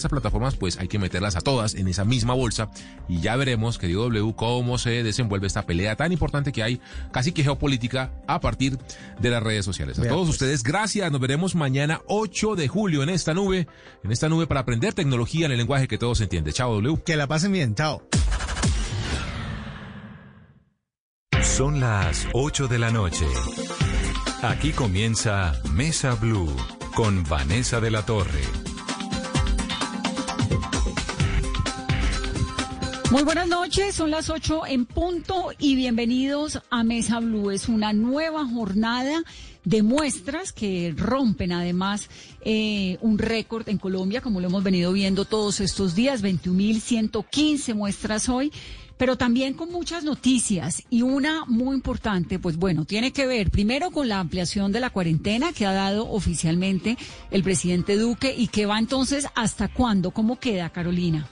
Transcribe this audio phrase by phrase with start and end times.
[0.00, 2.70] estas plataformas, pues hay que meterlas a todas en esa misma bolsa
[3.08, 6.80] y ya veremos, querido W, cómo se desenvuelve esta pelea tan importante que hay,
[7.12, 8.78] casi que geopolítica, a partir
[9.20, 9.98] de las redes sociales.
[9.98, 10.30] A todos pues.
[10.30, 11.10] ustedes, gracias.
[11.12, 13.66] Nos veremos mañana 8 de julio en esta nube,
[14.02, 16.52] en esta nube para aprender tecnología en el lenguaje que todos entienden.
[16.52, 17.02] Chao, W.
[17.04, 17.74] Que la pasen bien.
[17.74, 18.02] Chao.
[21.42, 23.26] Son las 8 de la noche.
[24.42, 26.54] Aquí comienza Mesa Blue
[26.94, 28.69] con Vanessa de la Torre.
[33.10, 37.50] Muy buenas noches, son las 8 en punto y bienvenidos a Mesa Blue.
[37.50, 39.24] Es una nueva jornada
[39.64, 42.08] de muestras que rompen además
[42.42, 48.28] eh, un récord en Colombia, como lo hemos venido viendo todos estos días, 21.115 muestras
[48.28, 48.52] hoy
[48.96, 53.90] pero también con muchas noticias y una muy importante, pues bueno, tiene que ver primero
[53.90, 56.98] con la ampliación de la cuarentena que ha dado oficialmente
[57.30, 61.26] el presidente Duque y que va entonces hasta cuándo, cómo queda Carolina.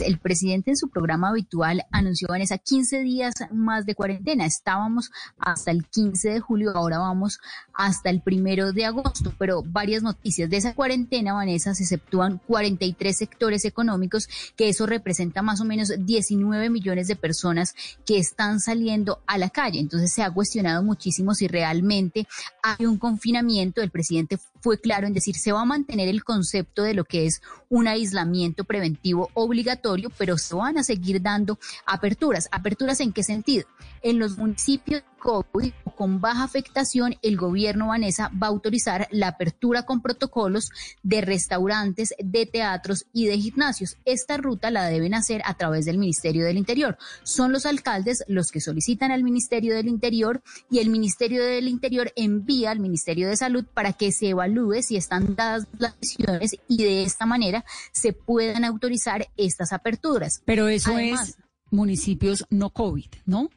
[0.00, 4.46] El presidente en su programa habitual anunció Vanessa 15 días más de cuarentena.
[4.46, 7.38] Estábamos hasta el 15 de julio, ahora vamos
[7.74, 9.34] hasta el primero de agosto.
[9.38, 15.42] Pero varias noticias de esa cuarentena, Vanessa, se exceptúan 43 sectores económicos, que eso representa
[15.42, 17.74] más o menos 19 millones de personas
[18.06, 19.78] que están saliendo a la calle.
[19.78, 22.26] Entonces se ha cuestionado muchísimo si realmente
[22.62, 23.82] hay un confinamiento.
[23.82, 27.26] El presidente fue claro en decir se va a mantener el concepto de lo que
[27.26, 32.48] es un aislamiento preventivo obligatorio, pero se van a seguir dando aperturas.
[32.50, 33.66] ¿Aperturas en qué sentido?
[34.02, 39.84] En los municipios COVID con baja afectación, el gobierno vanesa va a autorizar la apertura
[39.84, 40.70] con protocolos
[41.02, 43.96] de restaurantes, de teatros y de gimnasios.
[44.04, 46.98] Esta ruta la deben hacer a través del Ministerio del Interior.
[47.24, 52.12] Son los alcaldes los que solicitan al Ministerio del Interior y el Ministerio del Interior
[52.16, 56.84] envía al Ministerio de Salud para que se evalúe si están dadas las decisiones y
[56.84, 60.42] de esta manera se puedan autorizar estas aperturas.
[60.44, 61.36] Pero eso es
[61.70, 63.50] municipios no COVID, ¿no?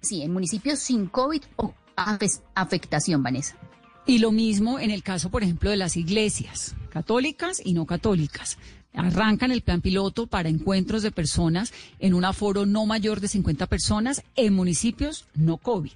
[0.00, 1.74] Sí, en municipios sin COVID o
[2.54, 3.56] afectación, Vanessa.
[4.06, 8.58] Y lo mismo en el caso, por ejemplo, de las iglesias católicas y no católicas.
[8.92, 13.66] Arrancan el plan piloto para encuentros de personas en un aforo no mayor de 50
[13.66, 15.92] personas en municipios no COVID.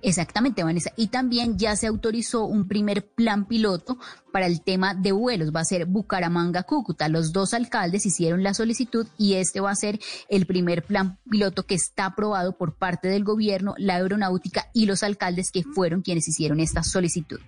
[0.00, 0.92] Exactamente, Vanessa.
[0.96, 3.98] Y también ya se autorizó un primer plan piloto
[4.32, 5.52] para el tema de vuelos.
[5.54, 7.08] Va a ser Bucaramanga-Cúcuta.
[7.08, 9.98] Los dos alcaldes hicieron la solicitud y este va a ser
[10.28, 15.02] el primer plan piloto que está aprobado por parte del gobierno, la aeronáutica y los
[15.02, 17.40] alcaldes que fueron quienes hicieron esta solicitud.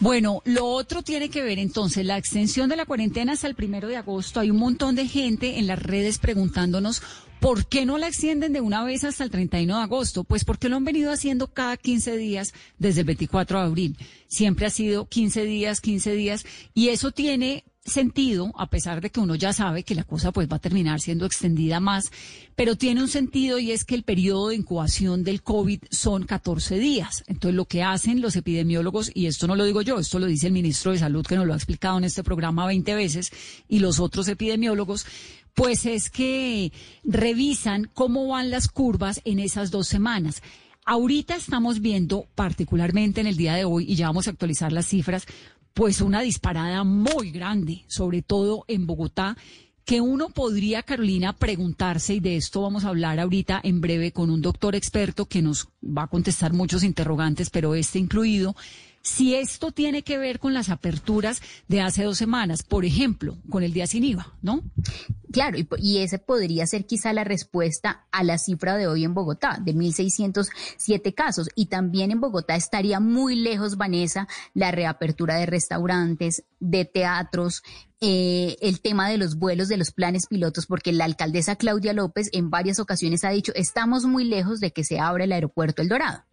[0.00, 3.88] Bueno, lo otro tiene que ver entonces la extensión de la cuarentena hasta el primero
[3.88, 4.40] de agosto.
[4.40, 7.00] Hay un montón de gente en las redes preguntándonos
[7.44, 10.24] ¿Por qué no la extienden de una vez hasta el 31 de agosto?
[10.24, 13.98] Pues porque lo han venido haciendo cada 15 días desde el 24 de abril.
[14.28, 16.46] Siempre ha sido 15 días, 15 días.
[16.72, 20.48] Y eso tiene sentido, a pesar de que uno ya sabe que la cosa pues
[20.50, 22.10] va a terminar siendo extendida más,
[22.56, 26.78] pero tiene un sentido y es que el periodo de incubación del COVID son 14
[26.78, 27.24] días.
[27.26, 30.46] Entonces lo que hacen los epidemiólogos, y esto no lo digo yo, esto lo dice
[30.46, 33.30] el ministro de Salud que nos lo ha explicado en este programa 20 veces,
[33.68, 35.06] y los otros epidemiólogos,
[35.52, 36.72] pues es que
[37.04, 40.42] revisan cómo van las curvas en esas dos semanas.
[40.86, 44.86] Ahorita estamos viendo, particularmente en el día de hoy, y ya vamos a actualizar las
[44.86, 45.26] cifras,
[45.74, 49.36] pues una disparada muy grande, sobre todo en Bogotá,
[49.84, 54.30] que uno podría, Carolina, preguntarse, y de esto vamos a hablar ahorita en breve con
[54.30, 58.56] un doctor experto que nos va a contestar muchos interrogantes, pero este incluido,
[59.04, 63.62] si esto tiene que ver con las aperturas de hace dos semanas, por ejemplo, con
[63.62, 64.62] el día sin IVA, ¿no?
[65.30, 69.58] Claro, y, y podría ser quizá la respuesta a la cifra de hoy en Bogotá,
[69.60, 71.50] de 1.607 casos.
[71.54, 77.62] Y también en Bogotá estaría muy lejos, Vanessa, la reapertura de restaurantes, de teatros,
[78.00, 82.30] eh, el tema de los vuelos, de los planes pilotos, porque la alcaldesa Claudia López
[82.32, 85.88] en varias ocasiones ha dicho, estamos muy lejos de que se abra el aeropuerto El
[85.88, 86.24] Dorado.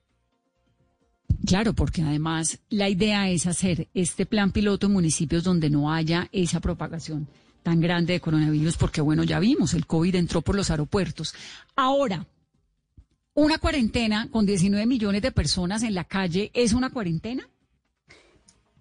[1.46, 6.30] Claro, porque además la idea es hacer este plan piloto en municipios donde no haya
[6.32, 7.28] esa propagación
[7.64, 11.34] tan grande de coronavirus, porque bueno, ya vimos, el COVID entró por los aeropuertos.
[11.76, 12.26] Ahora,
[13.34, 17.48] una cuarentena con 19 millones de personas en la calle, ¿es una cuarentena?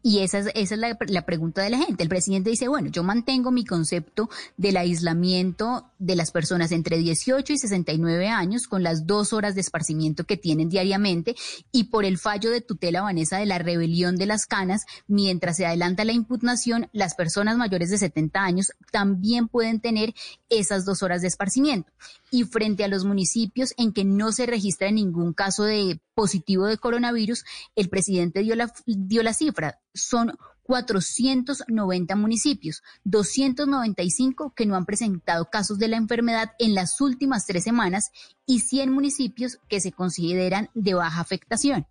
[0.03, 2.03] Y esa es, esa es la, la, pregunta de la gente.
[2.03, 7.53] El presidente dice, bueno, yo mantengo mi concepto del aislamiento de las personas entre 18
[7.53, 11.37] y 69 años con las dos horas de esparcimiento que tienen diariamente
[11.71, 15.67] y por el fallo de tutela Vanessa de la rebelión de las canas, mientras se
[15.67, 20.15] adelanta la impugnación, las personas mayores de 70 años también pueden tener
[20.49, 21.93] esas dos horas de esparcimiento.
[22.31, 26.77] Y frente a los municipios en que no se registra ningún caso de positivo de
[26.77, 27.45] coronavirus,
[27.77, 29.81] el presidente dio la, dio la cifra.
[29.95, 30.33] Son
[30.65, 37.65] 490 municipios, 295 que no han presentado casos de la enfermedad en las últimas tres
[37.65, 38.11] semanas
[38.47, 41.87] y 100 municipios que se consideran de baja afectación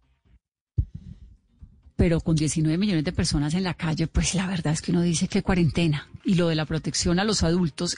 [1.99, 5.01] pero con 19 millones de personas en la calle, pues la verdad es que uno
[5.01, 6.07] dice que cuarentena.
[6.23, 7.97] Y lo de la protección a los adultos,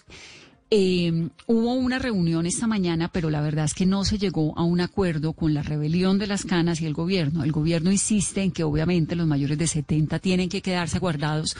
[0.73, 4.63] eh, hubo una reunión esta mañana, pero la verdad es que no se llegó a
[4.63, 7.43] un acuerdo con la rebelión de las canas y el gobierno.
[7.43, 11.57] El gobierno insiste en que obviamente los mayores de 70 tienen que quedarse guardados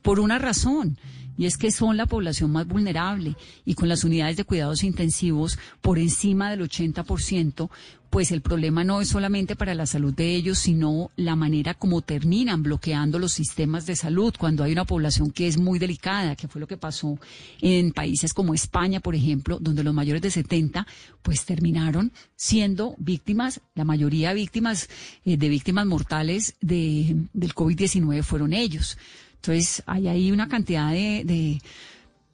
[0.00, 0.96] por una razón
[1.36, 5.58] y es que son la población más vulnerable y con las unidades de cuidados intensivos
[5.80, 7.68] por encima del 80%,
[8.14, 12.00] pues el problema no es solamente para la salud de ellos, sino la manera como
[12.00, 16.46] terminan bloqueando los sistemas de salud cuando hay una población que es muy delicada, que
[16.46, 17.18] fue lo que pasó
[17.60, 20.86] en países como España, por ejemplo, donde los mayores de 70
[21.22, 24.88] pues terminaron siendo víctimas, la mayoría víctimas
[25.24, 28.96] eh, de víctimas mortales de, del COVID-19 fueron ellos.
[29.44, 31.60] Entonces, hay ahí una cantidad de,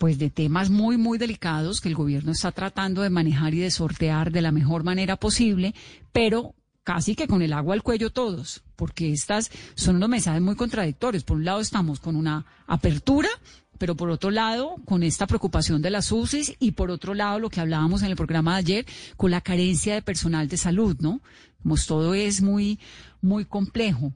[0.00, 3.70] pues de temas muy, muy delicados que el gobierno está tratando de manejar y de
[3.70, 5.74] sortear de la mejor manera posible,
[6.10, 6.54] pero
[6.84, 11.22] casi que con el agua al cuello todos, porque estas son unos mensajes muy contradictorios.
[11.22, 13.28] Por un lado estamos con una apertura,
[13.76, 17.50] pero por otro lado con esta preocupación de las UCIs y por otro lado lo
[17.50, 18.86] que hablábamos en el programa de ayer
[19.18, 21.20] con la carencia de personal de salud, ¿no?
[21.62, 22.80] Como todo es muy,
[23.20, 24.14] muy complejo.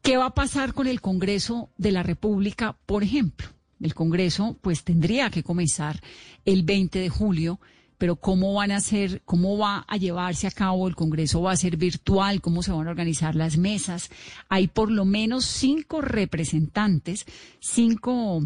[0.00, 3.59] ¿Qué va a pasar con el Congreso de la República, por ejemplo?
[3.80, 6.00] El Congreso, pues, tendría que comenzar
[6.44, 7.60] el 20 de julio,
[8.00, 11.42] pero ¿cómo van a hacer, cómo va a llevarse a cabo el Congreso?
[11.42, 12.40] ¿Va a ser virtual?
[12.40, 14.10] ¿Cómo se van a organizar las mesas?
[14.48, 17.26] Hay por lo menos cinco representantes,
[17.58, 18.42] cinco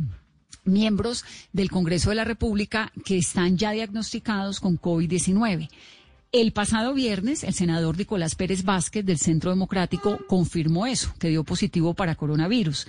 [0.64, 5.68] miembros del Congreso de la República que están ya diagnosticados con COVID-19.
[6.32, 11.44] El pasado viernes, el senador Nicolás Pérez Vázquez del Centro Democrático confirmó eso, que dio
[11.44, 12.88] positivo para coronavirus.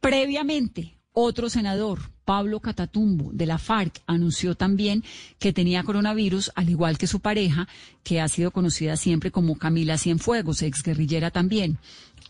[0.00, 5.02] Previamente, otro senador, Pablo Catatumbo, de la FARC, anunció también
[5.40, 7.66] que tenía coronavirus, al igual que su pareja,
[8.04, 11.78] que ha sido conocida siempre como Camila Cienfuegos, exguerrillera también.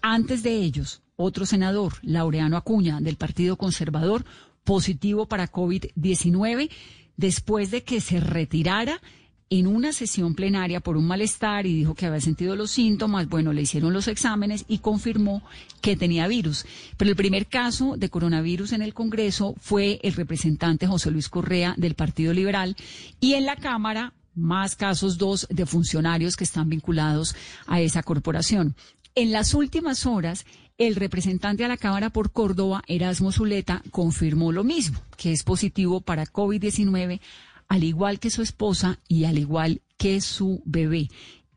[0.00, 4.24] Antes de ellos, otro senador, Laureano Acuña, del Partido Conservador,
[4.64, 6.70] positivo para COVID-19,
[7.18, 9.02] después de que se retirara
[9.50, 13.28] en una sesión plenaria por un malestar y dijo que había sentido los síntomas.
[13.28, 15.42] Bueno, le hicieron los exámenes y confirmó
[15.80, 16.66] que tenía virus.
[16.96, 21.74] Pero el primer caso de coronavirus en el Congreso fue el representante José Luis Correa
[21.76, 22.76] del Partido Liberal
[23.20, 27.34] y en la Cámara más casos dos de funcionarios que están vinculados
[27.66, 28.76] a esa corporación.
[29.14, 30.46] En las últimas horas,
[30.78, 36.00] el representante a la Cámara por Córdoba, Erasmo Zuleta, confirmó lo mismo, que es positivo
[36.00, 37.20] para COVID-19
[37.68, 41.08] al igual que su esposa y al igual que su bebé.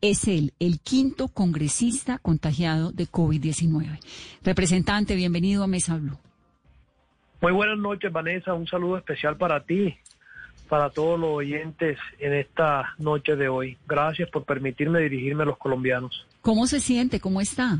[0.01, 3.99] Es él, el quinto congresista contagiado de COVID-19.
[4.43, 6.17] Representante, bienvenido a Mesa Blue.
[7.39, 8.53] Muy buenas noches, Vanessa.
[8.53, 9.95] Un saludo especial para ti,
[10.67, 13.77] para todos los oyentes en esta noche de hoy.
[13.87, 16.27] Gracias por permitirme dirigirme a los colombianos.
[16.41, 17.19] ¿Cómo se siente?
[17.19, 17.79] ¿Cómo está?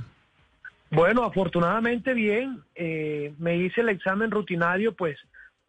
[0.92, 2.62] Bueno, afortunadamente bien.
[2.76, 5.18] Eh, me hice el examen rutinario, pues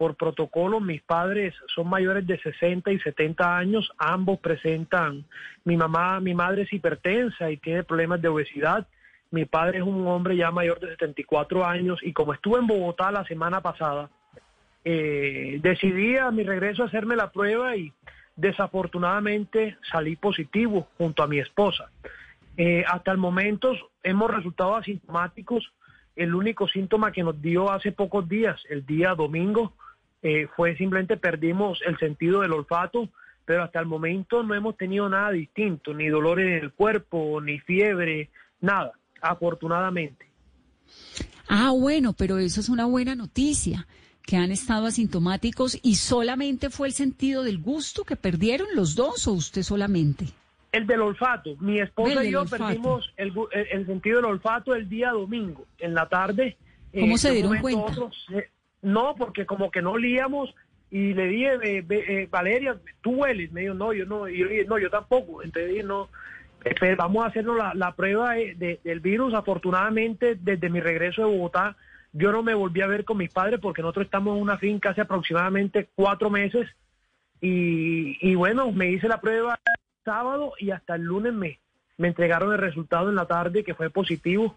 [0.03, 5.25] por protocolo, mis padres son mayores de 60 y 70 años, ambos presentan,
[5.63, 8.89] mi mamá, mi madre es hipertensa y tiene problemas de obesidad,
[9.31, 13.13] mi padre es un hombre ya mayor de 74 años y como estuve en Bogotá
[13.13, 14.11] la semana pasada,
[14.85, 17.93] eh, decidí a mi regreso hacerme la prueba y
[18.35, 21.93] desafortunadamente salí positivo junto a mi esposa.
[22.57, 25.73] Eh, hasta el momento hemos resultado asintomáticos.
[26.17, 29.75] El único síntoma que nos dio hace pocos días, el día domingo,
[30.23, 33.09] eh, fue simplemente perdimos el sentido del olfato,
[33.45, 37.59] pero hasta el momento no hemos tenido nada distinto, ni dolor en el cuerpo, ni
[37.59, 40.27] fiebre, nada, afortunadamente.
[41.49, 43.87] Ah, bueno, pero eso es una buena noticia,
[44.25, 49.27] que han estado asintomáticos y solamente fue el sentido del gusto que perdieron los dos
[49.27, 50.27] o usted solamente.
[50.71, 51.57] El del olfato.
[51.59, 53.35] Mi esposa y yo perdimos el,
[53.85, 56.57] sentido del olfato el día domingo, en la tarde.
[56.95, 57.95] ¿Cómo se dieron cuenta?
[58.83, 60.55] No, porque como que no olíamos
[60.91, 63.51] y le dije, eh, Valeria, tú hueles.
[63.53, 65.43] Me dijo, no, yo no, yo no, yo tampoco.
[65.43, 66.11] Entonces dije, no,
[66.99, 69.33] vamos a hacernos la, prueba del virus.
[69.33, 71.77] Afortunadamente, desde mi regreso de Bogotá,
[72.13, 74.91] yo no me volví a ver con mis padres porque nosotros estamos en una finca
[74.91, 76.69] hace aproximadamente cuatro meses.
[77.41, 81.59] Y, y bueno, me hice la prueba el sábado y hasta el lunes me,
[81.97, 84.55] me entregaron el resultado en la tarde que fue positivo.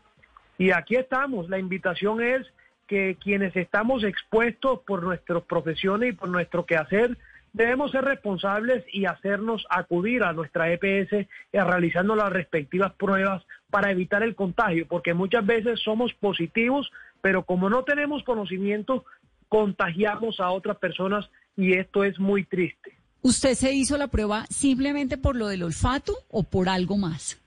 [0.57, 1.49] Y aquí estamos.
[1.49, 2.45] La invitación es
[2.87, 7.17] que quienes estamos expuestos por nuestras profesiones y por nuestro quehacer,
[7.53, 14.23] debemos ser responsables y hacernos acudir a nuestra EPS realizando las respectivas pruebas para evitar
[14.23, 19.05] el contagio, porque muchas veces somos positivos, pero como no tenemos conocimiento,
[19.47, 22.97] contagiamos a otras personas y esto es muy triste.
[23.21, 27.41] ¿Usted se hizo la prueba simplemente por lo del olfato o por algo más?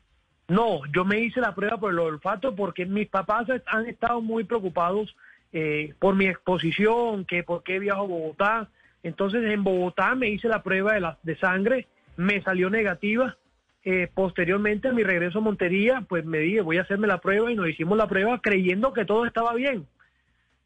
[0.49, 4.45] No, yo me hice la prueba por el olfato porque mis papás han estado muy
[4.45, 5.15] preocupados
[5.53, 8.69] eh, por mi exposición, que por qué viajo a Bogotá.
[9.03, 11.87] Entonces en Bogotá me hice la prueba de, la, de sangre,
[12.17, 13.37] me salió negativa.
[13.85, 17.51] Eh, posteriormente a mi regreso a Montería, pues me dije, voy a hacerme la prueba
[17.51, 19.87] y nos hicimos la prueba creyendo que todo estaba bien,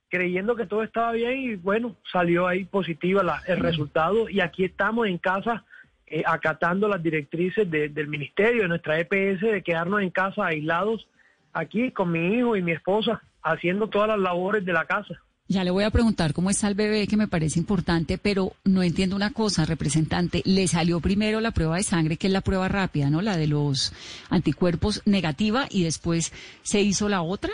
[0.09, 4.65] creyendo que todo estaba bien y bueno, salió ahí positiva la, el resultado y aquí
[4.65, 5.65] estamos en casa
[6.07, 11.07] eh, acatando las directrices del ministerio, de nuestra EPS, de quedarnos en casa aislados
[11.53, 15.21] aquí con mi hijo y mi esposa, haciendo todas las labores de la casa.
[15.49, 18.83] Ya le voy a preguntar cómo está el bebé, que me parece importante, pero no
[18.83, 20.41] entiendo una cosa, representante.
[20.47, 23.21] Le salió primero la prueba de sangre, que es la prueba rápida, ¿no?
[23.21, 23.93] La de los
[24.31, 26.33] anticuerpos negativa, y después
[26.63, 27.51] se hizo la otra.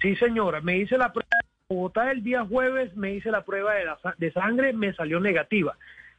[0.00, 3.74] Sí, señora, me hice la prueba de Bogotá el día jueves, me hice la prueba
[3.74, 3.84] de,
[4.16, 5.76] de sangre, me salió negativa.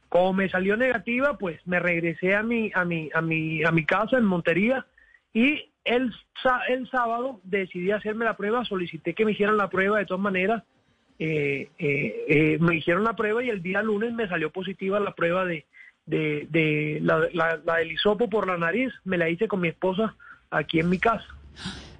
[0.08, 3.84] Como me salió negativa, pues me regresé a mi, a mi, a mi, a mi
[3.84, 4.86] casa en Montería
[5.34, 6.12] y el,
[6.68, 10.62] el sábado decidí hacerme la prueba, solicité que me hicieran la prueba de todas maneras.
[11.18, 15.14] Eh, eh, eh, me hicieron la prueba y el día lunes me salió positiva la
[15.14, 15.64] prueba de,
[16.04, 18.92] de, la, la, del hisopo por la nariz.
[19.04, 20.14] Me la hice con mi esposa
[20.50, 21.26] aquí en mi casa.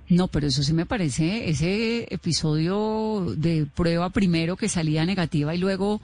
[0.09, 5.59] No, pero eso sí me parece, ese episodio de prueba primero que salía negativa y
[5.59, 6.01] luego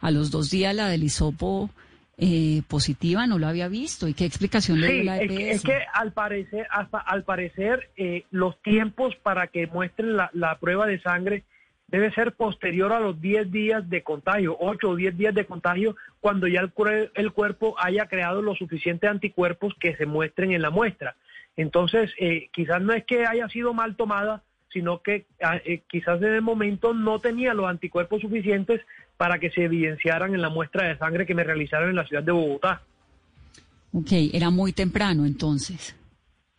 [0.00, 1.70] a los dos días la del hisopo
[2.18, 4.08] eh, positiva, no lo había visto.
[4.08, 5.38] ¿Y qué explicación le dio la EPS?
[5.38, 10.58] Es, que al parecer, hasta al parecer, eh, los tiempos para que muestren la, la,
[10.58, 11.44] prueba de sangre
[11.88, 15.96] debe ser posterior a los 10 días de contagio, 8 o 10 días de contagio,
[16.20, 16.72] cuando ya el,
[17.14, 21.16] el cuerpo haya creado los suficientes anticuerpos que se muestren en la muestra.
[21.56, 24.42] Entonces, eh, quizás no es que haya sido mal tomada,
[24.72, 28.80] sino que ah, eh, quizás en el momento no tenía los anticuerpos suficientes
[29.16, 32.22] para que se evidenciaran en la muestra de sangre que me realizaron en la ciudad
[32.22, 32.82] de Bogotá.
[33.92, 35.96] Ok, era muy temprano entonces.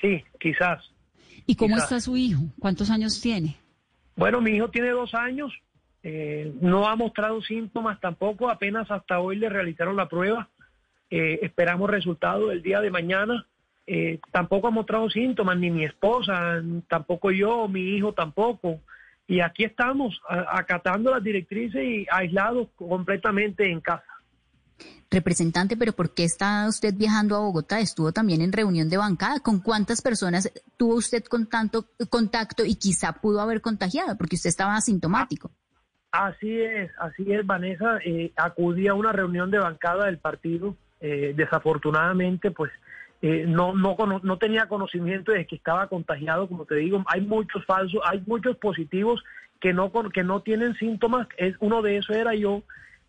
[0.01, 0.83] Sí, quizás.
[1.45, 2.41] ¿Y cómo está su hijo?
[2.59, 3.57] ¿Cuántos años tiene?
[4.15, 5.53] Bueno, mi hijo tiene dos años,
[6.03, 10.49] eh, no ha mostrado síntomas tampoco, apenas hasta hoy le realizaron la prueba,
[11.09, 13.45] eh, esperamos resultados el día de mañana.
[13.85, 18.81] Eh, tampoco ha mostrado síntomas, ni mi esposa, tampoco yo, mi hijo tampoco.
[19.27, 24.05] Y aquí estamos, acatando las directrices y aislados completamente en casa.
[25.09, 27.79] Representante, pero ¿por qué está usted viajando a Bogotá?
[27.79, 29.39] Estuvo también en reunión de bancada.
[29.39, 34.17] ¿Con cuántas personas tuvo usted con tanto contacto y quizá pudo haber contagiado?
[34.17, 35.51] Porque usted estaba asintomático.
[36.11, 37.99] Así es, así es, Vanessa.
[38.03, 40.75] Eh, acudí a una reunión de bancada del partido.
[40.99, 42.71] Eh, desafortunadamente, pues
[43.21, 47.65] eh, no, no, no tenía conocimiento de que estaba contagiado, como te digo, hay muchos
[47.65, 49.23] falsos, hay muchos positivos
[49.59, 52.61] que no, que no tienen síntomas, es, uno de esos era yo,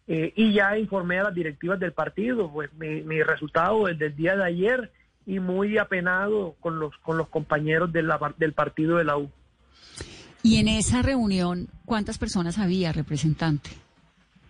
[0.07, 4.17] eh, y ya informé a las directivas del partido, pues mi, mi resultado desde el
[4.17, 4.91] día de ayer
[5.27, 9.31] y muy apenado con los, con los compañeros de la, del partido de la U.
[10.43, 13.71] Y en esa reunión, ¿cuántas personas había, representante?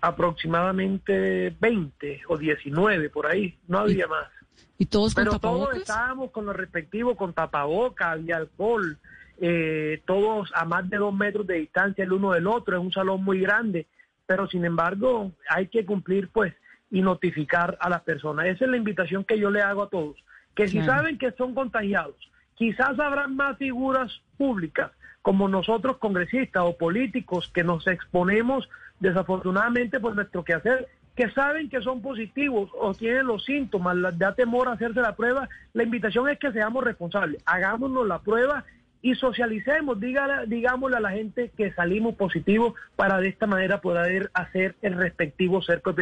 [0.00, 4.28] Aproximadamente 20 o 19 por ahí, no había más.
[4.78, 5.70] ¿Y todos con Pero tapabocas?
[5.70, 8.96] todos estábamos con los respectivos, con tapabocas y alcohol,
[9.40, 12.92] eh, todos a más de dos metros de distancia el uno del otro, es un
[12.92, 13.86] salón muy grande,
[14.26, 16.54] pero sin embargo hay que cumplir pues
[16.90, 18.46] y notificar a las personas.
[18.46, 20.16] Esa es la invitación que yo le hago a todos,
[20.54, 22.16] que si saben que son contagiados,
[22.54, 24.92] quizás habrán más figuras públicas
[25.22, 28.68] como nosotros congresistas o políticos que nos exponemos
[29.00, 34.68] desafortunadamente por nuestro quehacer que saben que son positivos o tienen los síntomas, da temor
[34.68, 38.64] a hacerse la prueba, la invitación es que seamos responsables, hagámonos la prueba
[39.02, 44.30] y socialicemos, dígale, digámosle a la gente que salimos positivos para de esta manera poder
[44.32, 45.92] hacer el respectivo cerco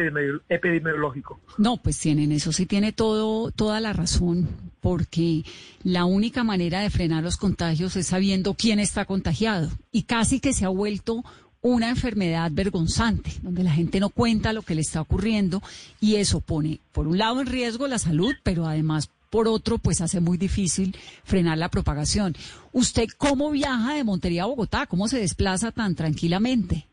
[0.49, 1.39] epidemiológico.
[1.57, 4.47] No, pues tienen, eso sí tiene todo, toda la razón,
[4.81, 5.41] porque
[5.81, 10.53] la única manera de frenar los contagios es sabiendo quién está contagiado y casi que
[10.53, 11.23] se ha vuelto
[11.61, 15.61] una enfermedad vergonzante, donde la gente no cuenta lo que le está ocurriendo
[15.99, 20.01] y eso pone, por un lado, en riesgo la salud, pero además, por otro, pues
[20.01, 22.35] hace muy difícil frenar la propagación.
[22.71, 24.85] ¿Usted cómo viaja de Montería a Bogotá?
[24.85, 26.87] ¿Cómo se desplaza tan tranquilamente?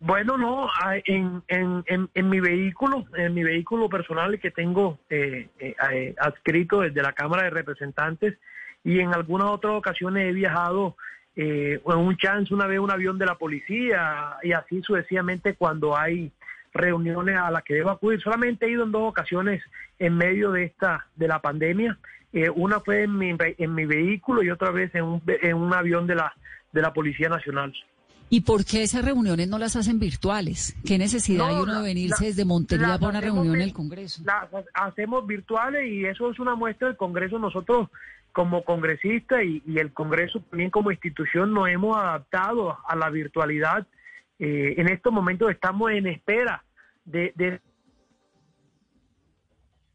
[0.00, 0.68] Bueno, no,
[1.06, 6.82] en, en, en, mi vehículo, en mi vehículo personal que tengo eh, eh, eh, adscrito
[6.82, 8.38] desde la Cámara de Representantes
[8.84, 10.96] y en algunas otras ocasiones he viajado
[11.40, 16.32] eh, un chance una vez un avión de la policía y así sucesivamente cuando hay
[16.74, 18.20] reuniones a las que debo acudir.
[18.20, 19.62] Solamente he ido en dos ocasiones
[20.00, 21.96] en medio de esta de la pandemia.
[22.32, 25.72] Eh, una fue en mi, en mi vehículo y otra vez en un, en un
[25.72, 26.34] avión de la
[26.72, 27.72] de la Policía Nacional.
[28.30, 30.76] ¿Y por qué esas reuniones no las hacen virtuales?
[30.84, 34.22] ¿Qué necesidad hay uno de venirse desde Montería para una reunión en el Congreso?
[34.24, 37.38] Las hacemos virtuales y eso es una muestra del Congreso.
[37.38, 37.88] Nosotros
[38.38, 43.84] como congresistas y, el Congreso también como institución nos hemos adaptado a la virtualidad.
[44.38, 46.62] Eh, en estos momentos estamos en espera
[47.04, 47.60] de, de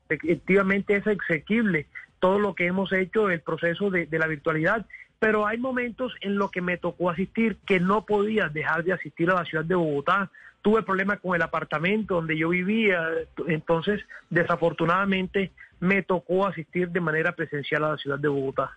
[0.10, 1.88] efectivamente es exequible
[2.20, 4.86] todo lo que hemos hecho, el proceso de, la virtualidad,
[5.20, 9.32] pero hay momentos en los que me tocó asistir que no podía dejar de asistir
[9.32, 10.30] a la ciudad de Bogotá.
[10.62, 13.08] Tuve problemas con el apartamento donde yo vivía,
[13.48, 18.72] entonces desafortunadamente me tocó asistir de manera presencial a la ciudad de Bogotá.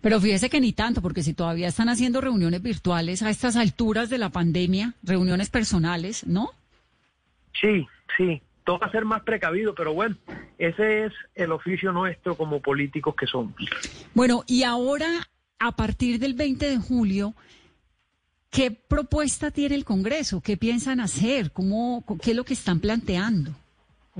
[0.00, 4.08] Pero fíjese que ni tanto, porque si todavía están haciendo reuniones virtuales a estas alturas
[4.08, 6.52] de la pandemia, reuniones personales, ¿no?
[7.60, 7.86] Sí,
[8.16, 10.16] sí, toca ser más precavido, pero bueno,
[10.56, 13.54] ese es el oficio nuestro como políticos que somos.
[14.14, 15.28] Bueno, y ahora,
[15.58, 17.34] a partir del 20 de julio,
[18.50, 20.40] ¿qué propuesta tiene el Congreso?
[20.40, 21.52] ¿Qué piensan hacer?
[21.52, 23.54] ¿Cómo, ¿Qué es lo que están planteando?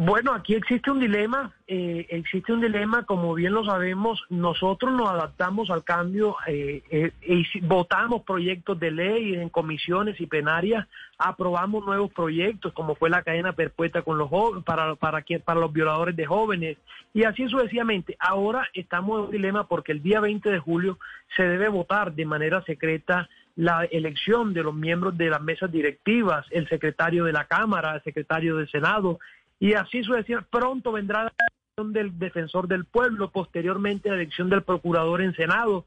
[0.01, 5.09] Bueno, aquí existe un dilema, eh, existe un dilema, como bien lo sabemos, nosotros nos
[5.09, 10.87] adaptamos al cambio eh, eh, y votamos proyectos de ley en comisiones y plenarias,
[11.19, 14.31] aprobamos nuevos proyectos, como fue la cadena perpetua con los
[14.65, 16.77] para, para, para los violadores de jóvenes,
[17.13, 18.17] y así sucesivamente.
[18.21, 21.01] Ahora estamos en un dilema porque el día 20 de julio
[21.37, 23.29] se debe votar de manera secreta
[23.59, 28.03] la elección de los miembros de las mesas directivas, el secretario de la Cámara, el
[28.05, 29.19] secretario del Senado,
[29.61, 30.49] y así sucesivamente.
[30.51, 35.85] Pronto vendrá la elección del defensor del pueblo, posteriormente la elección del procurador en Senado,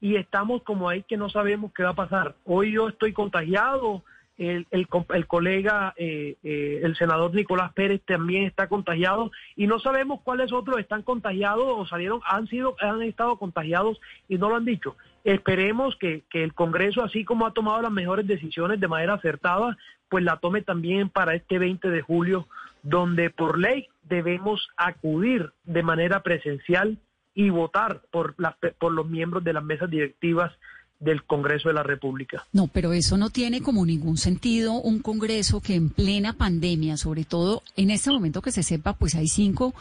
[0.00, 2.34] y estamos como ahí que no sabemos qué va a pasar.
[2.44, 4.02] Hoy yo estoy contagiado,
[4.36, 9.78] el, el, el colega, eh, eh, el senador Nicolás Pérez también está contagiado y no
[9.78, 14.56] sabemos cuáles otros están contagiados o salieron, han sido, han estado contagiados y no lo
[14.56, 14.96] han dicho.
[15.22, 19.76] Esperemos que, que el Congreso, así como ha tomado las mejores decisiones de manera acertada,
[20.08, 22.46] pues la tome también para este 20 de julio
[22.84, 26.98] donde por ley debemos acudir de manera presencial
[27.34, 28.36] y votar por,
[28.78, 30.52] por los miembros de las mesas directivas
[31.00, 32.46] del Congreso de la República.
[32.52, 37.24] No, pero eso no tiene como ningún sentido un Congreso que en plena pandemia, sobre
[37.24, 39.74] todo en este momento que se sepa, pues hay cinco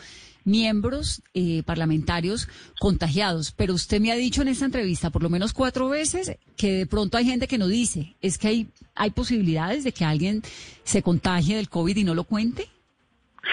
[0.46, 2.48] miembros eh, parlamentarios
[2.80, 3.52] contagiados.
[3.52, 6.86] Pero usted me ha dicho en esta entrevista por lo menos cuatro veces que de
[6.86, 8.16] pronto hay gente que no dice.
[8.22, 10.42] ¿Es que hay, hay posibilidades de que alguien
[10.84, 12.70] se contagie del COVID y no lo cuente?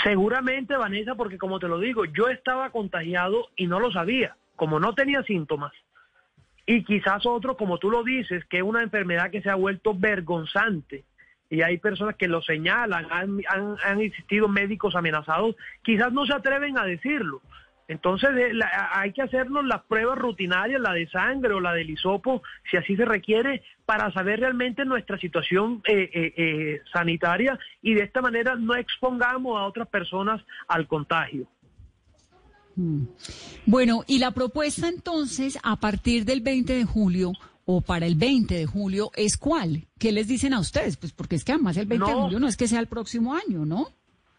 [0.04, 4.78] Seguramente, Vanessa, porque como te lo digo, yo estaba contagiado y no lo sabía, como
[4.78, 5.72] no tenía síntomas.
[6.64, 9.94] Y quizás otro, como tú lo dices, que es una enfermedad que se ha vuelto
[9.94, 11.04] vergonzante.
[11.48, 16.34] Y hay personas que lo señalan, han, han, han existido médicos amenazados, quizás no se
[16.34, 17.42] atreven a decirlo.
[17.90, 18.52] Entonces eh,
[18.92, 22.94] hay que hacernos las pruebas rutinarias, la de sangre o la del hisopo, si así
[22.94, 28.76] se requiere, para saber realmente nuestra situación eh, eh, sanitaria y de esta manera no
[28.76, 31.48] expongamos a otras personas al contagio.
[32.76, 33.06] Mm.
[33.66, 37.32] Bueno, y la propuesta entonces a partir del 20 de julio
[37.64, 39.88] o para el 20 de julio es cuál?
[39.98, 40.96] ¿Qué les dicen a ustedes?
[40.96, 43.34] Pues porque es que además el 20 de julio no es que sea el próximo
[43.34, 43.88] año, ¿no?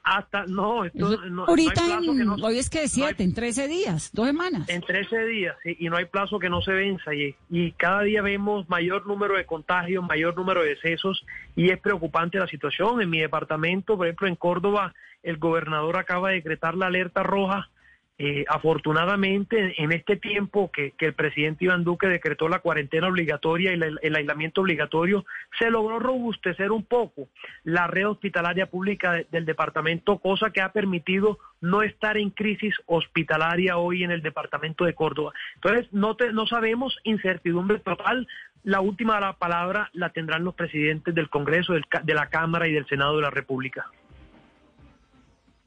[0.04, 2.00] Hasta, no, esto, no, ahorita
[2.42, 4.68] hoy es que de siete, en 13 días, dos semanas.
[4.68, 7.14] En 13 días, sí, y no hay plazo que no se venza.
[7.14, 11.24] Y, y cada día vemos mayor número de contagios, mayor número de decesos,
[11.56, 13.00] y es preocupante la situación.
[13.02, 17.70] En mi departamento, por ejemplo, en Córdoba, el gobernador acaba de decretar la alerta roja
[18.24, 23.80] eh, afortunadamente, en este tiempo que, el presidente Iván Duque decretó la cuarentena obligatoria y
[24.00, 25.26] el aislamiento obligatorio,
[25.58, 27.30] se logró robustecer un poco
[27.64, 33.78] la red hospitalaria pública del departamento, cosa que ha permitido no estar en crisis hospitalaria
[33.78, 35.34] hoy en el departamento de Córdoba.
[35.56, 38.28] Entonces, no, no sabemos, incertidumbre total.
[38.64, 43.16] La última palabra la tendrán los presidentes del Congreso, de la Cámara y del Senado
[43.16, 43.88] de la República.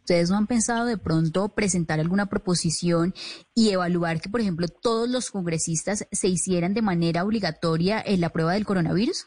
[0.04, 3.14] ¿Ustedes no han pensado de pronto presentar alguna proposición
[3.54, 8.28] y evaluar que, por ejemplo, todos los congresistas se hicieran de manera obligatoria en la
[8.28, 9.26] prueba del coronavirus?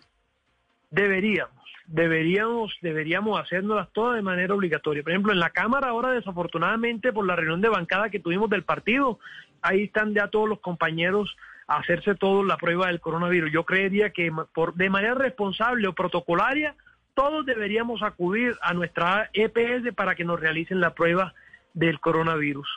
[0.92, 5.02] Deberíamos, deberíamos, deberíamos hacernoslas todas de manera obligatoria.
[5.02, 8.63] Por ejemplo, en la Cámara ahora, desafortunadamente, por la reunión de bancada que tuvimos del
[8.63, 9.18] partido,
[9.63, 11.36] ahí están ya todos los compañeros
[11.68, 13.52] a hacerse todos la prueba del coronavirus.
[13.52, 16.76] Yo creería que por, de manera responsable o protocolaria
[17.17, 21.34] todos deberíamos acudir a nuestra EPS para que nos realicen la prueba
[21.73, 22.67] del coronavirus.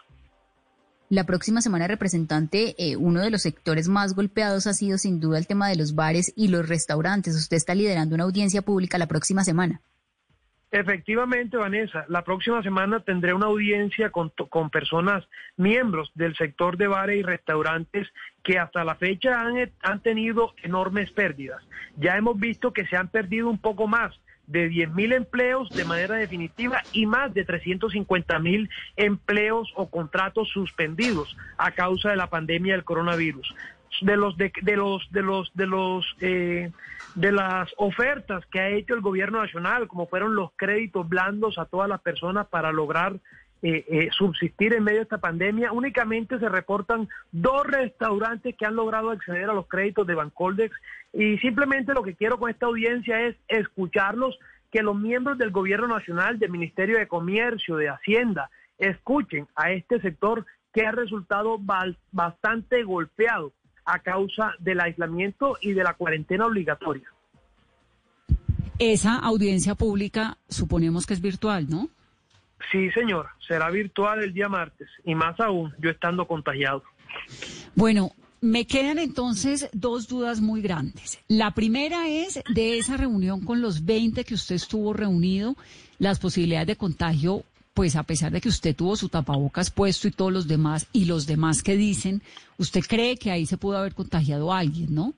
[1.10, 5.36] La próxima semana, representante, eh, uno de los sectores más golpeados ha sido sin duda
[5.36, 7.36] el tema de los bares y los restaurantes.
[7.36, 9.82] Usted está liderando una audiencia pública la próxima semana.
[10.70, 16.86] Efectivamente, Vanessa, la próxima semana tendré una audiencia con, con, personas, miembros del sector de
[16.86, 18.08] bares y restaurantes
[18.42, 21.62] que hasta la fecha han, han tenido enormes pérdidas.
[21.98, 24.18] Ya hemos visto que se han perdido un poco más
[24.50, 30.48] de 10 mil empleos de manera definitiva y más de 350 mil empleos o contratos
[30.48, 33.54] suspendidos a causa de la pandemia del coronavirus.
[34.02, 36.70] De los de, los de los de los eh,
[37.14, 41.66] de las ofertas que ha hecho el gobierno nacional, como fueron los créditos blandos a
[41.66, 43.20] todas las personas para lograr
[43.62, 45.72] eh, eh, subsistir en medio de esta pandemia.
[45.72, 50.74] Únicamente se reportan dos restaurantes que han logrado acceder a los créditos de Bancoldex
[51.12, 54.38] y simplemente lo que quiero con esta audiencia es escucharlos,
[54.70, 60.00] que los miembros del Gobierno Nacional, del Ministerio de Comercio, de Hacienda, escuchen a este
[60.00, 61.60] sector que ha resultado
[62.12, 63.52] bastante golpeado
[63.84, 67.08] a causa del aislamiento y de la cuarentena obligatoria.
[68.78, 71.88] Esa audiencia pública suponemos que es virtual, ¿no?
[72.70, 76.82] Sí, señor, será virtual el día martes y más aún yo estando contagiado.
[77.74, 81.22] Bueno, me quedan entonces dos dudas muy grandes.
[81.28, 85.56] La primera es de esa reunión con los 20 que usted estuvo reunido,
[85.98, 87.44] las posibilidades de contagio,
[87.74, 91.04] pues a pesar de que usted tuvo su tapabocas puesto y todos los demás, y
[91.04, 92.22] los demás que dicen,
[92.58, 95.14] ¿usted cree que ahí se pudo haber contagiado a alguien, no?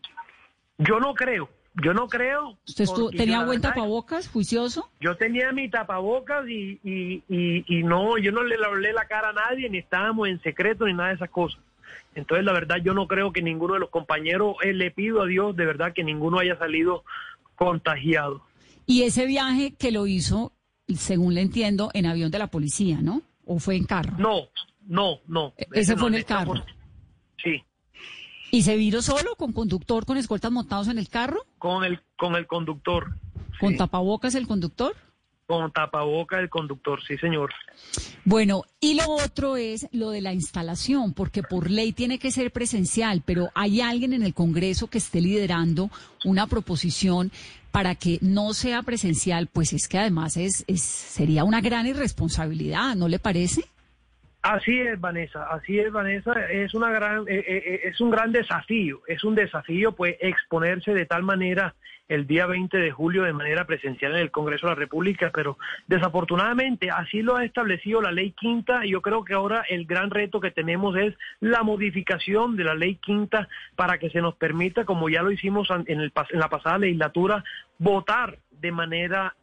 [0.79, 1.49] Yo no creo.
[1.75, 2.59] Yo no creo.
[2.67, 4.91] ¿Usted tenía buen tapabocas, juicioso?
[5.01, 9.33] Yo tenía mi tapabocas y, y, y, no, yo no le hablé la cara a
[9.33, 11.61] nadie, ni estábamos en secreto, ni nada de esas cosas.
[12.15, 15.27] Entonces, la verdad, yo no creo que ninguno de los compañeros, eh, le pido a
[15.27, 17.05] Dios de verdad que ninguno haya salido
[17.57, 18.43] contagiado.
[18.85, 20.53] Y ese viaje que lo hizo,
[20.95, 23.23] según le entiendo, en avión de la policía, ¿no?
[23.47, 24.15] ¿O fue en carro?
[24.19, 24.49] No,
[24.87, 25.55] no, no.
[25.73, 26.55] Ese, fue en el carro.
[28.55, 31.47] ¿Y se vino solo, con conductor, con escoltas montados en el carro?
[31.59, 33.17] Con el, con el conductor.
[33.59, 34.95] ¿Con tapabocas el conductor?
[35.47, 37.51] Con tapabocas el conductor, sí, señor.
[38.27, 42.53] Bueno, y lo otro es lo de la instalación, porque por ley tiene que ser
[42.53, 45.89] presencial, pero hay alguien en el Congreso que esté liderando
[46.23, 47.33] una proposición
[47.71, 52.97] para que no sea presencial, pues es que además es, es sería una gran irresponsabilidad,
[52.97, 53.65] ¿no le parece?
[54.43, 58.33] Así es, Vanessa, así es, Vanessa, es una gran, eh, eh, eh, es un gran
[58.33, 61.77] desafío, es un desafío, pues, exponerse de tal manera
[62.09, 65.59] el día 20 de julio de manera presencial en el Congreso de la República, pero
[65.87, 70.11] desafortunadamente así lo ha establecido la ley quinta y yo creo que ahora el gran
[70.11, 74.85] reto que tenemos es la modificación de la ley quinta para que se nos permita,
[74.85, 77.45] como ya lo hicimos en, el, en la pasada legislatura,
[77.79, 79.37] votar de manera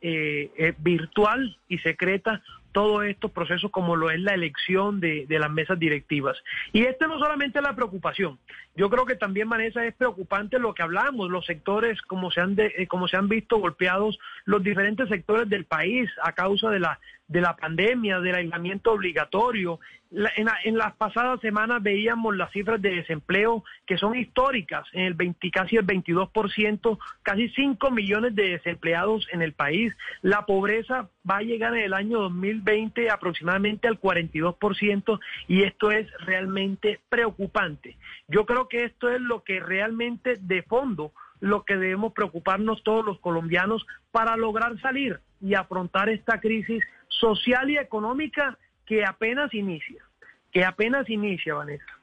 [0.80, 6.38] virtual y secreta todos estos procesos como lo es la elección de, las mesas directivas.
[6.74, 8.40] Y esto no solamente es la preocupación,
[8.76, 12.56] yo creo que también, Vanessa, es preocupante lo que hablamos, los sectores como se han,
[12.58, 17.00] eh, como se han visto golpeados, los diferentes sectores del país a causa de la
[17.30, 19.80] de la pandemia, del aislamiento obligatorio.
[20.12, 25.52] en, las pasadas semanas veíamos las cifras de desempleo que son históricas, en el 20,
[25.52, 29.94] casi el 22%, casi 5 millones de desempleados en el país.
[30.24, 36.08] La pobreza va a llegar en el año 2020 aproximadamente al 42% y esto es
[36.26, 37.98] realmente preocupante.
[38.28, 43.06] Yo creo que esto es lo que realmente de fondo lo que debemos preocuparnos todos
[43.06, 50.04] los colombianos para lograr salir y afrontar esta crisis social y económica que apenas inicia,
[50.52, 51.99] que apenas inicia, Vanessa.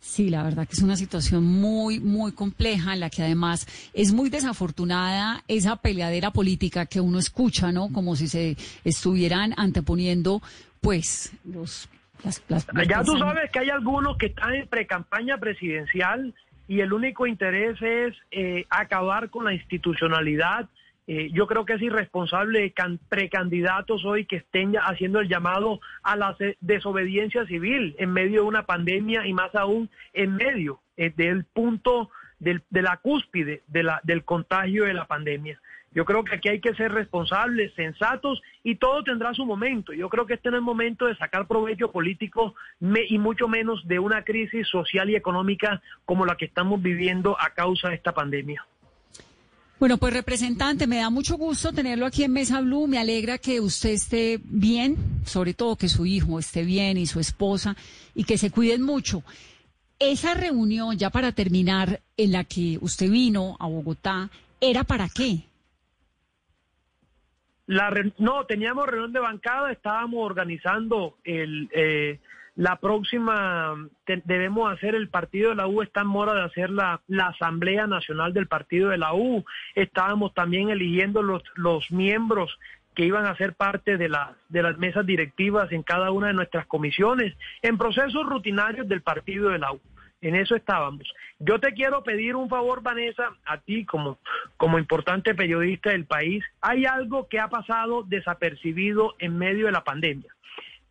[0.00, 4.12] Sí, la verdad que es una situación muy, muy compleja en la que además es
[4.12, 7.92] muy desafortunada esa peleadera política que uno escucha, ¿no?
[7.92, 10.40] Como si se estuvieran anteponiendo,
[10.80, 11.88] pues, los...
[12.22, 12.42] Las,
[12.86, 16.34] ya tú sabes que hay algunos que están en precampaña presidencial
[16.68, 20.68] y el único interés es eh, acabar con la institucionalidad,
[21.12, 22.72] eh, yo creo que es irresponsable
[23.08, 28.64] precandidatos hoy que estén haciendo el llamado a la desobediencia civil en medio de una
[28.64, 34.94] pandemia y más aún en medio eh, del punto de la cúspide del contagio de
[34.94, 35.60] la pandemia.
[35.90, 39.92] Yo creo que aquí hay que ser responsables, sensatos y todo tendrá su momento.
[39.92, 43.84] Yo creo que este no es el momento de sacar provecho político y mucho menos
[43.88, 48.14] de una crisis social y económica como la que estamos viviendo a causa de esta
[48.14, 48.64] pandemia.
[49.80, 52.86] Bueno, pues representante, me da mucho gusto tenerlo aquí en Mesa Blue.
[52.86, 57.18] Me alegra que usted esté bien, sobre todo que su hijo esté bien y su
[57.18, 57.74] esposa
[58.14, 59.22] y que se cuiden mucho.
[59.98, 64.28] Esa reunión, ya para terminar, en la que usted vino a Bogotá,
[64.60, 65.44] ¿era para qué?
[67.66, 72.20] La no, teníamos reunión de bancada, estábamos organizando el, eh,
[72.60, 73.74] la próxima,
[74.24, 78.34] debemos hacer el partido de la U, está en mora de hacer la, Asamblea Nacional
[78.34, 79.46] del Partido de la U.
[79.74, 82.58] Estábamos también eligiendo los, los miembros
[82.94, 86.34] que iban a ser parte de, la, de las mesas directivas en cada una de
[86.34, 89.80] nuestras comisiones, en procesos rutinarios del partido de la U.
[90.20, 91.10] En eso estábamos.
[91.38, 94.18] Yo te quiero pedir un favor, Vanessa, a ti como,
[94.58, 96.44] como importante periodista del país.
[96.60, 100.30] Hay algo que ha pasado desapercibido en medio de la pandemia,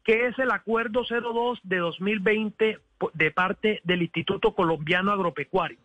[0.04, 2.80] que es el Acuerdo 02 de 2020
[3.14, 5.80] de parte del Instituto Colombiano Agropecuario,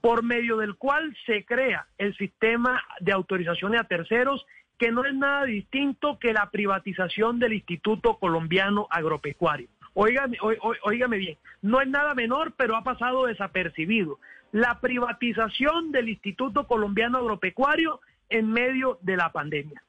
[0.00, 4.46] por medio del cual se crea el sistema de autorizaciones a terceros,
[4.78, 9.68] que no es nada distinto que la privatización del Instituto Colombiano Agropecuario.
[9.94, 14.18] Óigame, bien, no es nada menor, pero ha pasado desapercibido.
[14.50, 19.82] La privatización del Instituto Colombiano Agropecuario en medio de la pandemia.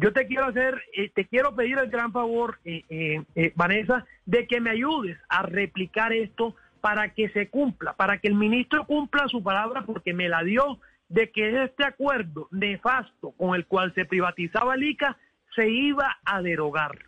[0.00, 4.46] Yo te quiero hacer, eh, te quiero pedir el gran favor, eh, eh, Vanessa, de
[4.46, 9.26] que me ayudes a replicar esto para que se cumpla, para que el ministro cumpla
[9.26, 14.04] su palabra, porque me la dio de que este acuerdo nefasto con el cual se
[14.04, 15.16] privatizaba el ICA
[15.56, 17.06] se iba a derogar.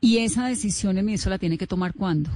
[0.00, 2.30] ¿Y esa decisión el ministro la tiene que tomar cuándo?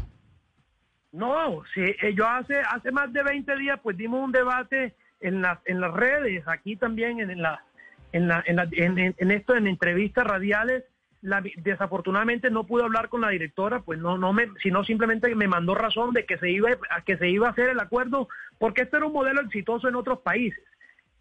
[1.10, 1.82] No, si
[2.14, 5.92] yo hace hace más de 20 días pues dimos un debate en las en las
[5.92, 7.64] redes, aquí también en la
[8.12, 10.84] en la en, la, en, esto en entrevistas radiales
[11.20, 15.48] la, desafortunadamente no pude hablar con la directora, pues no, no me, sino simplemente me
[15.48, 18.82] mandó razón de que se iba, a que se iba a hacer el acuerdo, porque
[18.82, 20.62] este era un modelo exitoso en otros países.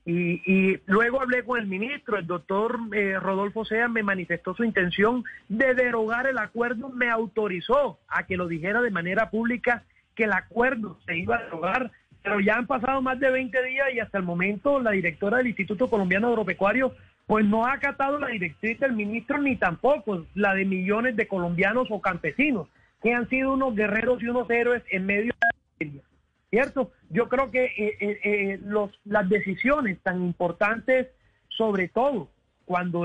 [0.09, 5.25] Y, luego hablé con el ministro, el doctor eh, Rodolfo Sea me manifestó su intención
[5.49, 9.83] de derogar el acuerdo, me autorizó a que lo dijera de manera pública
[10.15, 11.91] que el acuerdo se iba a derogar,
[12.27, 15.47] pero ya han pasado más de 20 días y hasta el momento la directora del
[15.47, 16.93] Instituto Colombiano Agropecuario
[17.25, 21.87] pues no ha acatado la directriz del ministro ni tampoco la de millones de colombianos
[21.89, 22.67] o campesinos
[23.01, 25.33] que han sido unos guerreros y unos héroes en medio
[25.79, 26.01] de la.
[26.49, 26.91] ¿cierto?
[27.09, 31.07] Yo creo que eh, eh, eh, los, las decisiones tan importantes,
[31.49, 32.29] sobre todo
[32.65, 33.03] cuando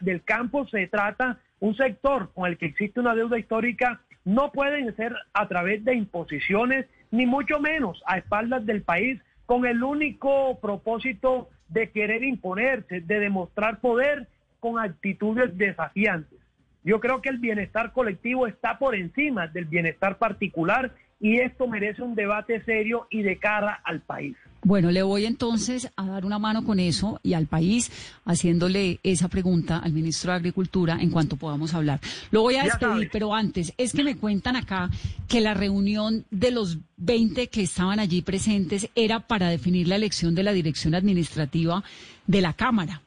[0.00, 4.94] del campo se trata un sector con el que existe una deuda histórica, no pueden
[4.96, 10.58] ser a través de imposiciones, ni mucho menos a espaldas del país, con el único
[10.60, 14.28] propósito de querer imponerse, de demostrar poder
[14.60, 16.38] con actitudes desafiantes.
[16.84, 22.02] Yo creo que el bienestar colectivo está por encima del bienestar particular y esto merece
[22.02, 24.36] un debate serio y de cara al país.
[24.62, 27.90] Bueno, le voy entonces a dar una mano con eso y al país
[28.26, 32.00] haciéndole esa pregunta al ministro de Agricultura en cuanto podamos hablar.
[32.30, 34.90] Lo voy a despedir, pero antes, es que me cuentan acá
[35.28, 40.34] que la reunión de los 20 que estaban allí presentes era para definir la elección
[40.34, 41.82] de la dirección administrativa
[42.26, 43.00] de la Cámara.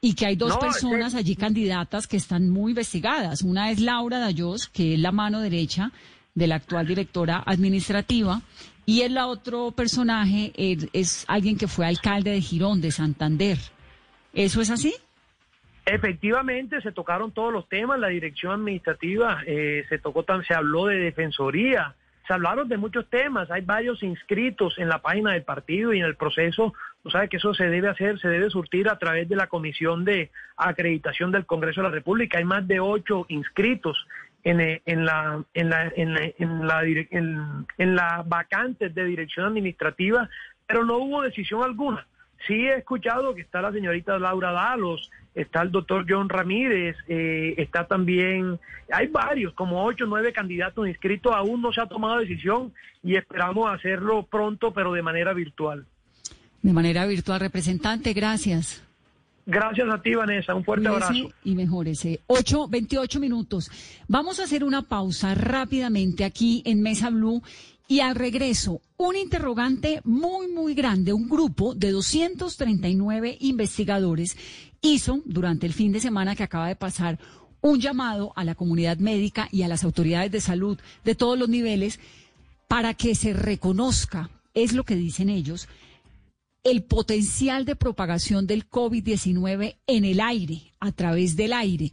[0.00, 3.42] Y que hay dos personas allí candidatas que están muy investigadas.
[3.42, 5.90] Una es Laura Dayos, que es la mano derecha
[6.34, 8.40] de la actual directora administrativa,
[8.88, 13.58] y el otro personaje es, alguien que fue alcalde de Girón, de Santander.
[14.32, 14.94] ¿Eso es así?
[15.84, 21.00] Efectivamente, se tocaron todos los temas, la dirección administrativa, eh, se tocó, se habló de
[21.00, 21.96] defensoría,
[22.26, 26.06] se hablaron de muchos temas, hay varios inscritos en la página del partido y en
[26.06, 26.72] el proceso,
[27.02, 30.06] tú sabes que eso se debe hacer, se debe surtir a través de la Comisión
[30.06, 34.06] de Acreditación del Congreso de la República, hay más de ocho inscritos
[34.44, 39.46] en, eh, en la en la en la en la, en, la vacante de dirección
[39.46, 40.28] administrativa,
[40.66, 42.06] pero no hubo decisión alguna.
[42.46, 47.54] Sí he escuchado que está la señorita Laura Dalos, está el doctor John Ramírez, eh,
[47.58, 48.60] está también,
[48.92, 52.72] hay varios, como ocho, nueve candidatos inscritos, aún no se ha tomado decisión
[53.02, 55.84] y esperamos hacerlo pronto, pero de manera virtual.
[56.62, 58.87] De manera virtual, representante, gracias.
[59.50, 60.54] Gracias a ti, Vanessa.
[60.54, 61.30] Un fuerte abrazo.
[61.42, 62.20] Y mejorese.
[62.26, 63.70] 8, 28 minutos.
[64.06, 67.42] Vamos a hacer una pausa rápidamente aquí en Mesa Blue.
[67.86, 71.14] Y al regreso, un interrogante muy, muy grande.
[71.14, 74.36] Un grupo de 239 investigadores
[74.82, 77.18] hizo durante el fin de semana que acaba de pasar
[77.62, 81.48] un llamado a la comunidad médica y a las autoridades de salud de todos los
[81.48, 82.00] niveles
[82.68, 85.70] para que se reconozca, es lo que dicen ellos,
[86.70, 91.92] el potencial de propagación del COVID-19 en el aire, a través del aire.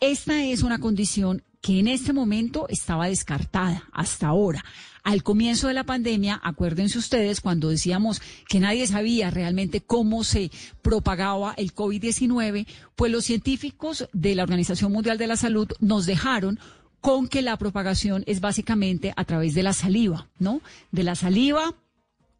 [0.00, 4.64] Esta es una condición que en este momento estaba descartada hasta ahora.
[5.02, 10.50] Al comienzo de la pandemia, acuérdense ustedes cuando decíamos que nadie sabía realmente cómo se
[10.80, 16.58] propagaba el COVID-19, pues los científicos de la Organización Mundial de la Salud nos dejaron
[17.00, 20.62] con que la propagación es básicamente a través de la saliva, ¿no?
[20.90, 21.74] De la saliva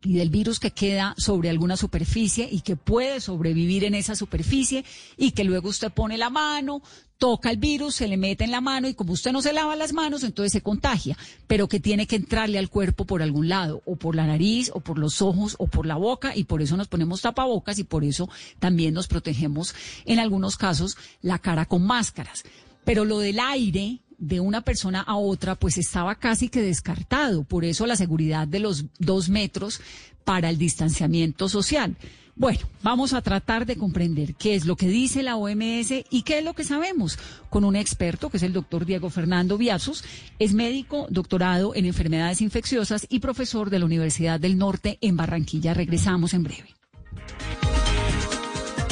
[0.05, 4.85] y del virus que queda sobre alguna superficie y que puede sobrevivir en esa superficie
[5.17, 6.83] y que luego usted pone la mano,
[7.19, 9.77] toca el virus, se le mete en la mano y como usted no se lava
[9.77, 13.83] las manos, entonces se contagia, pero que tiene que entrarle al cuerpo por algún lado,
[13.87, 16.77] o por la nariz, o por los ojos, o por la boca, y por eso
[16.77, 21.87] nos ponemos tapabocas y por eso también nos protegemos en algunos casos la cara con
[21.87, 22.45] máscaras.
[22.85, 27.44] Pero lo del aire, de una persona a otra, pues estaba casi que descartado.
[27.44, 29.81] Por eso la seguridad de los dos metros
[30.24, 31.96] para el distanciamiento social.
[32.37, 36.38] Bueno, vamos a tratar de comprender qué es lo que dice la OMS y qué
[36.38, 37.16] es lo que sabemos
[37.48, 40.03] con un experto que es el doctor Diego Fernando Viazos.
[40.40, 45.74] Es médico, doctorado en enfermedades infecciosas y profesor de la Universidad del Norte en Barranquilla.
[45.74, 46.74] Regresamos en breve.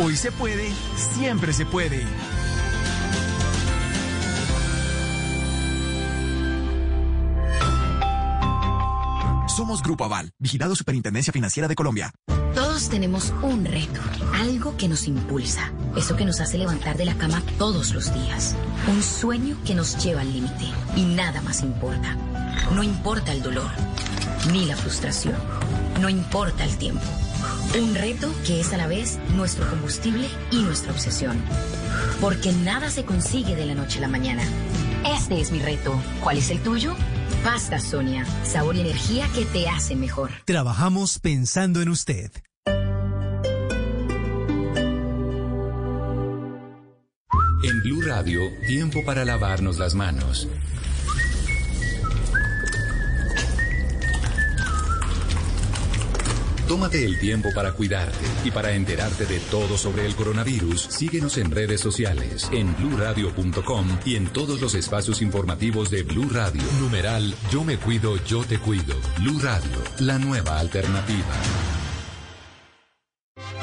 [0.00, 2.06] Hoy se puede, siempre se puede.
[9.48, 12.12] Somos Grupo Aval, vigilado Superintendencia Financiera de Colombia.
[12.54, 14.00] Todos tenemos un reto,
[14.34, 18.54] algo que nos impulsa, eso que nos hace levantar de la cama todos los días,
[18.86, 22.16] un sueño que nos lleva al límite y nada más importa.
[22.72, 23.70] No importa el dolor,
[24.52, 25.34] ni la frustración,
[26.00, 27.02] no importa el tiempo.
[27.80, 31.36] Un reto que es a la vez nuestro combustible y nuestra obsesión.
[32.20, 34.42] Porque nada se consigue de la noche a la mañana.
[35.14, 36.00] Este es mi reto.
[36.22, 36.94] ¿Cuál es el tuyo?
[37.44, 40.30] Pasta Sonia, sabor y energía que te hace mejor.
[40.44, 42.32] Trabajamos pensando en usted.
[47.62, 50.48] En Blue Radio, tiempo para lavarnos las manos.
[56.68, 60.82] Tómate el tiempo para cuidarte y para enterarte de todo sobre el coronavirus.
[60.82, 66.60] Síguenos en redes sociales, en bluradio.com y en todos los espacios informativos de Blue Radio.
[66.78, 68.94] Numeral Yo me cuido, yo te cuido.
[69.18, 71.24] Blue Radio, la nueva alternativa.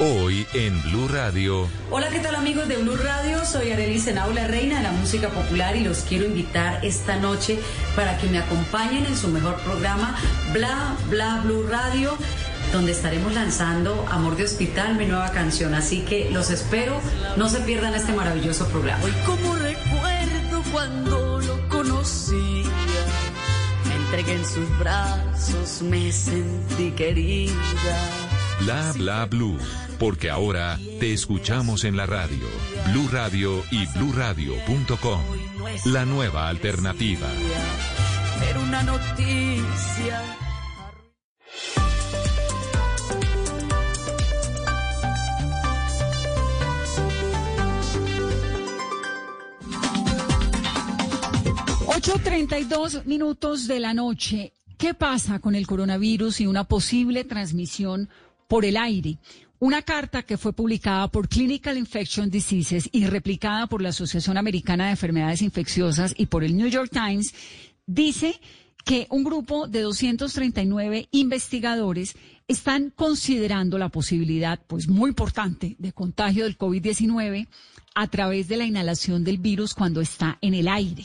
[0.00, 1.68] Hoy en Blue Radio.
[1.92, 3.44] Hola, ¿qué tal amigos de Blue Radio?
[3.44, 7.60] Soy Arely Senau, la reina de la música popular y los quiero invitar esta noche
[7.94, 10.18] para que me acompañen en su mejor programa,
[10.52, 12.18] Bla Bla Blue Radio
[12.72, 15.74] donde estaremos lanzando Amor de Hospital, mi nueva canción.
[15.74, 17.00] Así que los espero,
[17.36, 19.02] no se pierdan este maravilloso programa.
[19.04, 22.64] Hoy como recuerdo cuando lo conocí,
[23.88, 27.52] me entregué en sus brazos, me sentí querida.
[28.60, 29.58] Bla bla blue,
[29.98, 32.46] porque ahora te escuchamos en la radio.
[32.90, 35.20] Blue Radio y bluradio.com.
[35.86, 37.28] La nueva alternativa.
[38.48, 40.22] Era una noticia
[52.06, 54.52] 8.32 minutos de la noche.
[54.78, 58.08] ¿Qué pasa con el coronavirus y una posible transmisión
[58.46, 59.18] por el aire?
[59.58, 64.84] Una carta que fue publicada por Clinical Infection Diseases y replicada por la Asociación Americana
[64.84, 67.34] de Enfermedades Infecciosas y por el New York Times
[67.86, 68.40] dice
[68.84, 72.14] que un grupo de 239 investigadores
[72.46, 77.48] están considerando la posibilidad, pues muy importante, de contagio del COVID-19
[77.96, 81.02] a través de la inhalación del virus cuando está en el aire.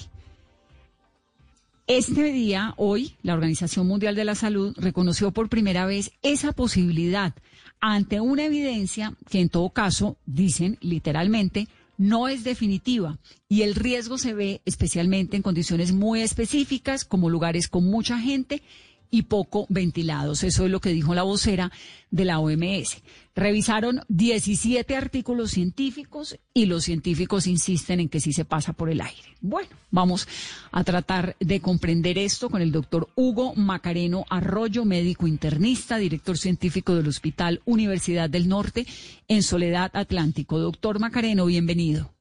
[1.94, 7.34] Este día, hoy, la Organización Mundial de la Salud reconoció por primera vez esa posibilidad
[7.82, 14.18] ante una evidencia que en todo caso, dicen literalmente, no es definitiva y el riesgo
[14.18, 18.64] se ve especialmente en condiciones muy específicas como lugares con mucha gente
[19.10, 20.46] y poco ventilados.
[20.46, 21.74] Eso es lo que dijo la vocera
[22.10, 23.04] de la OMS.
[23.36, 29.00] Revisaron 17 artículos científicos y los científicos insisten en que sí se pasa por el
[29.00, 29.36] aire.
[29.40, 30.28] Bueno, vamos
[30.72, 36.94] a tratar de comprender esto con el doctor Hugo Macareno Arroyo, médico internista, director científico
[36.96, 38.86] del Hospital Universidad del Norte
[39.28, 40.60] en Soledad Atlántico.
[40.60, 42.12] Doctor Macareno, bienvenido.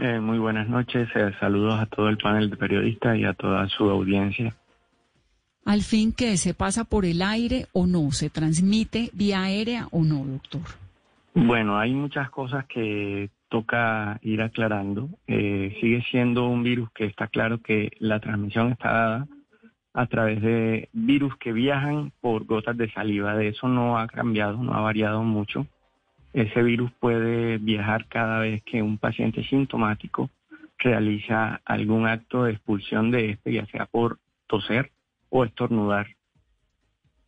[0.00, 3.68] Eh, muy buenas noches, eh, saludos a todo el panel de periodistas y a toda
[3.68, 4.54] su audiencia
[5.66, 10.04] al fin que se pasa por el aire o no, se transmite vía aérea o
[10.04, 10.62] no, doctor.
[11.34, 15.10] Bueno, hay muchas cosas que toca ir aclarando.
[15.26, 19.28] Eh, sigue siendo un virus que está claro que la transmisión está dada
[19.92, 23.34] a través de virus que viajan por gotas de saliva.
[23.34, 25.66] De eso no ha cambiado, no ha variado mucho.
[26.32, 30.30] Ese virus puede viajar cada vez que un paciente sintomático
[30.78, 34.92] realiza algún acto de expulsión de este, ya sea por toser
[35.36, 36.06] o estornudar.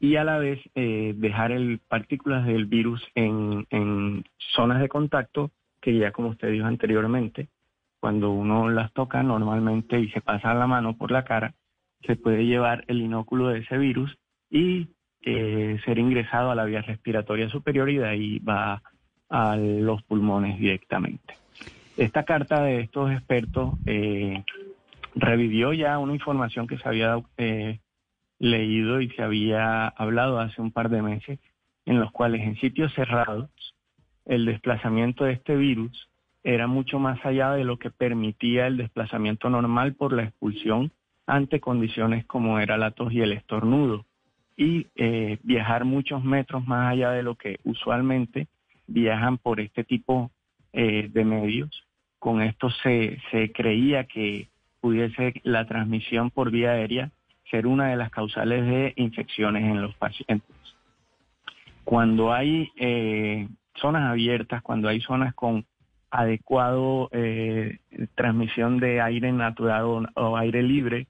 [0.01, 5.51] Y a la vez eh, dejar el, partículas del virus en, en zonas de contacto
[5.81, 7.49] que ya como usted dijo anteriormente,
[8.01, 11.55] cuando uno las toca normalmente y se pasa la mano por la cara,
[12.07, 14.17] se puede llevar el inóculo de ese virus
[14.51, 14.89] y
[15.23, 18.83] eh, ser ingresado a la vía respiratoria superior y de ahí va
[19.29, 21.35] a los pulmones directamente.
[21.97, 24.45] Esta carta de estos expertos eh,
[25.15, 27.81] revivió ya una información que se había eh,
[28.39, 31.39] leído y se había hablado hace un par de meses,
[31.87, 33.51] en los cuales en sitios cerrados
[34.27, 36.09] el desplazamiento de este virus
[36.45, 40.93] era mucho más allá de lo que permitía el desplazamiento normal por la expulsión
[41.27, 44.05] ante condiciones como era la tos y el estornudo.
[44.57, 48.49] Y eh, viajar muchos metros más allá de lo que usualmente
[48.87, 50.31] viajan por este tipo
[50.71, 54.49] de medios con esto se, se creía que
[54.81, 57.11] pudiese la transmisión por vía aérea
[57.51, 60.57] ser una de las causales de infecciones en los pacientes.
[61.85, 65.65] Cuando hay eh, zonas abiertas, cuando hay zonas con
[66.11, 67.79] adecuado eh,
[68.15, 71.07] transmisión de aire natural o, aire libre,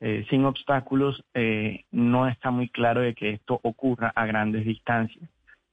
[0.00, 1.24] eh, sin obstáculos,
[1.90, 5.28] no está muy claro de que esto ocurra a grandes distancias.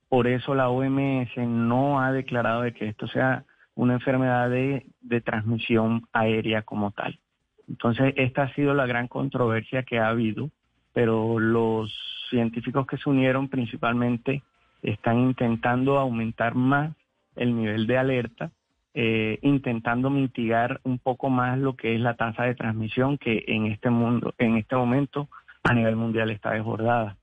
[0.09, 3.43] Por eso la OMS no ha declarado de que esto sea
[3.78, 4.86] una enfermedad de,
[5.24, 7.20] transmisión aérea como tal.
[7.68, 10.49] Entonces, esta ha sido la gran controversia que ha habido,
[10.93, 11.93] pero los
[12.30, 14.43] científicos que se unieron principalmente
[14.82, 16.95] están intentando aumentar más
[17.36, 18.51] el nivel de alerta,
[18.93, 23.68] eh, intentando mitigar un poco más lo que es la tasa de transmisión que en
[23.68, 25.28] este mundo, en este momento
[25.63, 27.16] a nivel mundial está desbordada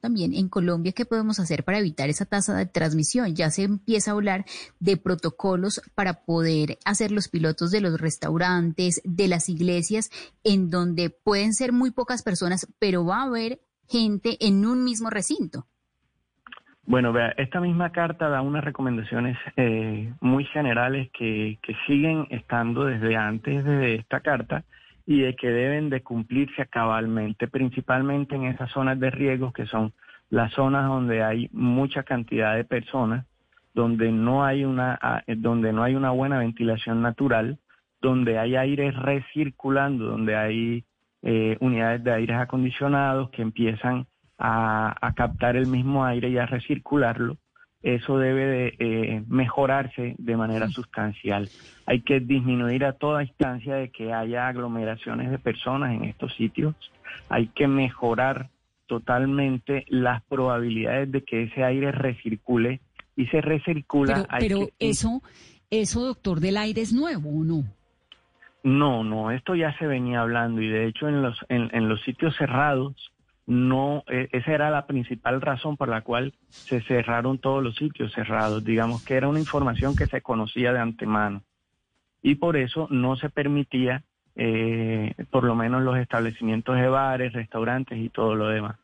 [0.00, 3.34] también en Colombia, ¿qué podemos hacer para evitar esa tasa de transmisión?
[3.34, 4.44] Ya se empieza a hablar
[4.78, 10.10] de protocolos para poder hacer los pilotos de los restaurantes, de las iglesias,
[10.44, 15.10] en donde pueden ser muy pocas personas, pero va a haber gente en un mismo
[15.10, 15.66] recinto.
[16.84, 22.84] Bueno, vea, esta misma carta da unas recomendaciones eh, muy generales que, que siguen estando
[22.84, 24.64] desde antes de esta carta
[25.10, 29.92] y de que deben de cumplirse cabalmente, principalmente en esas zonas de riesgo que son
[30.28, 33.26] las zonas donde hay mucha cantidad de personas,
[33.74, 37.58] donde no hay una ah, donde no hay una buena ventilación natural,
[38.00, 40.84] donde hay aire recirculando, donde hay
[41.22, 44.06] eh, unidades de aire acondicionados que empiezan
[44.38, 47.36] a captar el mismo aire y a recircularlo
[47.82, 51.48] eso debe de eh, mejorarse de manera sustancial.
[51.86, 56.74] Hay que disminuir a toda instancia de que haya aglomeraciones de personas en estos sitios.
[57.28, 58.50] Hay que mejorar
[58.86, 62.80] totalmente las probabilidades de que ese aire recircule
[63.16, 64.26] y se recircula.
[64.38, 65.22] Pero, eso,
[65.70, 67.64] eso, doctor, del aire es nuevo o no?
[68.62, 72.36] No, no, esto ya se venía hablando y de hecho en los, en los sitios
[72.36, 72.94] cerrados
[73.50, 78.12] no, e, esa era la principal razón por la cual se cerraron todos los sitios
[78.12, 81.42] cerrados, digamos que era una información que se conocía de antemano
[82.22, 84.04] y por eso no se permitía
[84.36, 88.76] eh, por lo menos los establecimientos de bares, restaurantes y todo lo demás.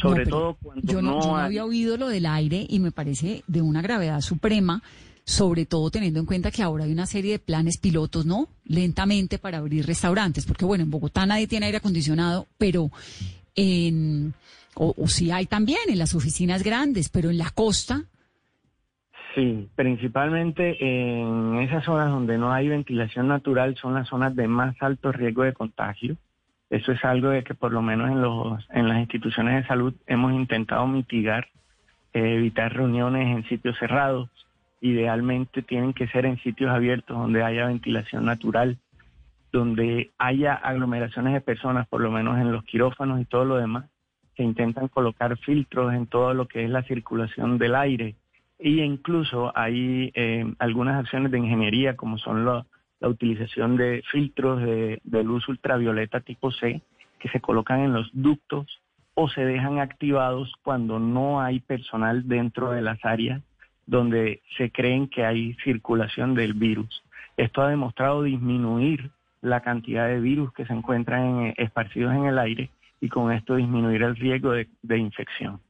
[0.00, 3.60] Sobre todo cuando yo no, no había oído lo del aire y me parece de
[3.60, 4.82] una gravedad suprema,
[5.24, 8.48] sobre todo teniendo en cuenta que ahora hay una serie de planes pilotos, ¿no?
[8.64, 12.90] Lentamente para abrir restaurantes, porque bueno, en Bogotá nadie tiene aire acondicionado, pero
[13.54, 14.34] en,
[14.74, 18.02] o, si hay también en las oficinas grandes, pero en la costa.
[19.34, 24.76] Sí, principalmente en esas zonas donde no hay ventilación natural son las zonas de más
[24.80, 26.16] alto riesgo de contagio.
[26.70, 29.94] Eso es algo de que por lo menos en, los, en las instituciones de salud
[30.06, 31.48] hemos intentado mitigar,
[32.12, 34.30] eh, evitar reuniones en sitios cerrados.
[34.80, 38.78] Idealmente tienen que ser en sitios abiertos donde haya ventilación natural
[39.54, 43.84] donde haya aglomeraciones de personas, por lo menos en los quirófanos y todo lo demás,
[44.36, 48.16] se intentan colocar filtros en todo lo que es la circulación del aire.
[48.58, 52.66] Y incluso hay eh, algunas acciones de ingeniería, como son la
[53.00, 56.82] utilización de filtros de, de luz ultravioleta tipo C,
[57.20, 58.66] que se colocan en los ductos
[59.14, 63.40] o se dejan activados cuando no hay personal dentro de las áreas
[63.86, 67.04] donde se creen que hay circulación del virus.
[67.36, 69.10] Esto ha demostrado disminuir
[69.44, 72.70] la cantidad de virus que se encuentran eh, esparcidos en el aire
[73.00, 75.60] y con esto disminuir el riesgo de, infección.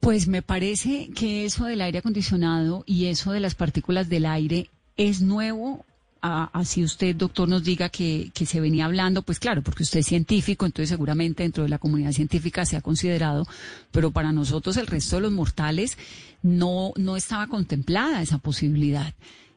[0.00, 4.68] Pues me parece que eso del aire acondicionado y eso de las partículas del aire
[4.96, 5.84] es nuevo
[6.26, 10.06] así usted, doctor, nos diga que, que se venía hablando, pues claro, porque usted es
[10.06, 13.46] científico, entonces seguramente dentro de la comunidad científica se ha considerado,
[13.90, 15.98] pero para nosotros el resto de los mortales
[16.42, 19.12] no, no estaba contemplada esa posibilidad.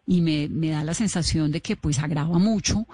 [0.07, 2.87] Y me, me da la sensación de que pues agrava mucho,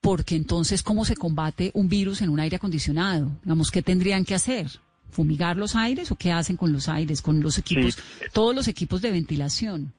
[0.00, 3.30] porque entonces, ¿cómo se combate un virus en un aire acondicionado?
[3.42, 4.66] Digamos, ¿qué tendrían que hacer?
[5.10, 7.98] ¿Fumigar los aires o qué hacen con los aires, con los equipos,
[8.32, 9.92] todos los equipos de ventilación?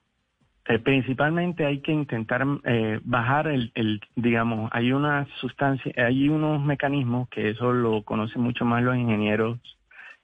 [0.68, 7.28] Eh, principalmente hay que intentar eh, bajar el, digamos, hay una sustancia, hay unos mecanismos
[7.30, 9.60] que eso lo conocen mucho más los ingenieros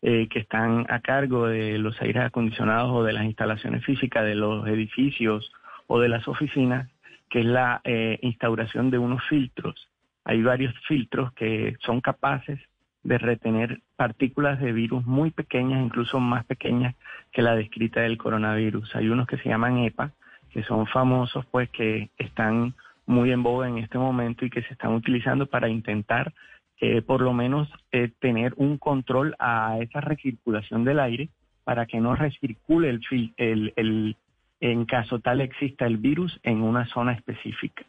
[0.03, 4.35] eh, que están a cargo de los aires acondicionados o de las instalaciones físicas de
[4.35, 5.51] los edificios
[5.87, 6.89] o de las oficinas,
[7.29, 7.81] que es la
[8.21, 9.89] instauración de unos filtros.
[10.23, 12.59] Hay varios filtros que son capaces
[13.03, 16.95] de retener partículas de virus muy pequeñas, incluso más pequeñas
[17.31, 18.95] que la descrita del coronavirus.
[18.95, 20.11] Hay unos que se llaman EPA,
[20.51, 22.73] que son famosos, pues que están
[23.05, 26.33] muy en boga en este momento y que se están utilizando para intentar
[26.79, 31.29] eh, por lo menos eh, tener un control a esa recirculación del aire
[31.63, 34.15] para que no recircule el, el,
[34.59, 37.85] en caso tal exista el virus en una zona específica.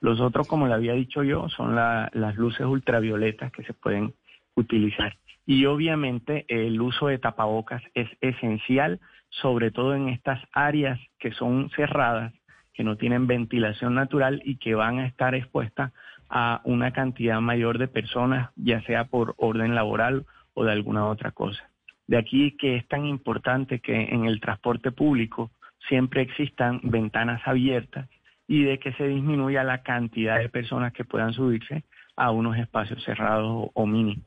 [0.00, 4.14] Los otros, como le había dicho yo, son las luces ultravioletas que se pueden
[4.54, 5.16] utilizar.
[5.46, 9.00] Y obviamente el uso de tapabocas es esencial
[9.42, 12.32] sobre todo en estas áreas que son cerradas,
[12.72, 15.92] que no tienen ventilación natural y que van a estar expuestas
[16.28, 21.32] a una cantidad mayor de personas, ya sea por orden laboral o de alguna otra
[21.32, 21.68] cosa.
[22.06, 25.50] De aquí que es tan importante que en el transporte público
[25.88, 28.08] siempre existan ventanas abiertas
[28.46, 31.84] y de que se disminuya la cantidad de personas que puedan subirse
[32.16, 34.24] a unos espacios cerrados o mínimos.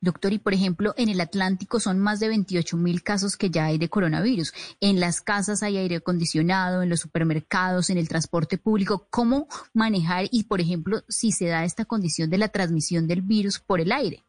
[0.00, 3.64] Doctor, y por ejemplo, en el Atlántico son más de 28 mil casos que ya
[3.64, 4.52] hay de coronavirus.
[4.80, 9.08] En las casas hay aire acondicionado, en los supermercados, en el transporte público.
[9.10, 13.58] ¿Cómo manejar y, por ejemplo, si se da esta condición de la transmisión del virus
[13.58, 14.22] por el aire?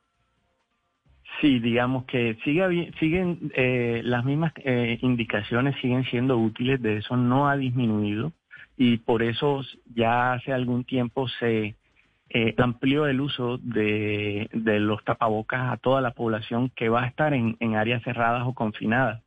[1.42, 7.16] Sí, digamos que sigue, siguen eh, las mismas eh, indicaciones siguen siendo útiles, de eso
[7.16, 8.34] no ha disminuido
[8.76, 9.62] y por eso
[9.94, 11.76] ya hace algún tiempo se
[12.30, 17.34] eh, amplió el uso de, los tapabocas a toda la población que va a estar
[17.34, 19.24] en, áreas cerradas o confinadas.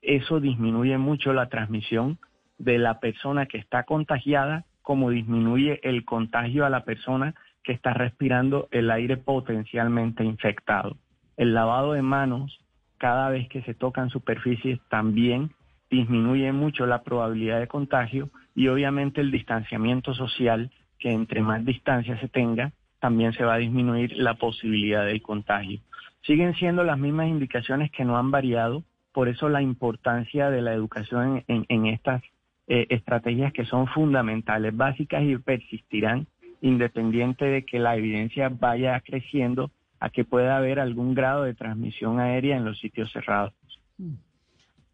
[0.00, 2.18] Eso disminuye mucho la transmisión
[2.58, 7.94] de la persona que está contagiada, como disminuye el contagio a la persona que está
[7.94, 10.96] respirando el aire potencialmente infectado.
[11.36, 12.60] El lavado de manos
[12.98, 15.50] cada vez que se tocan superficies también
[15.90, 22.18] disminuye mucho la probabilidad de contagio y obviamente el distanciamiento social que entre más distancia
[22.20, 25.80] se tenga, también se va a disminuir la posibilidad del contagio.
[26.22, 30.72] Siguen siendo las mismas indicaciones que no han variado, por eso la importancia de la
[30.72, 32.22] educación en, estas
[32.68, 36.28] eh, estrategias que son fundamentales, básicas y persistirán
[36.60, 39.72] independiente de que la evidencia vaya creciendo
[40.02, 43.54] a que pueda haber algún grado de transmisión aérea en los sitios cerrados.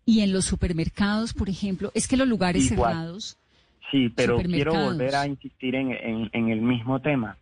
[0.05, 3.39] Y en los supermercados, por ejemplo, es que los lugares cerrados
[3.91, 7.39] Sí, pero quiero volver a insistir en, el mismo tema.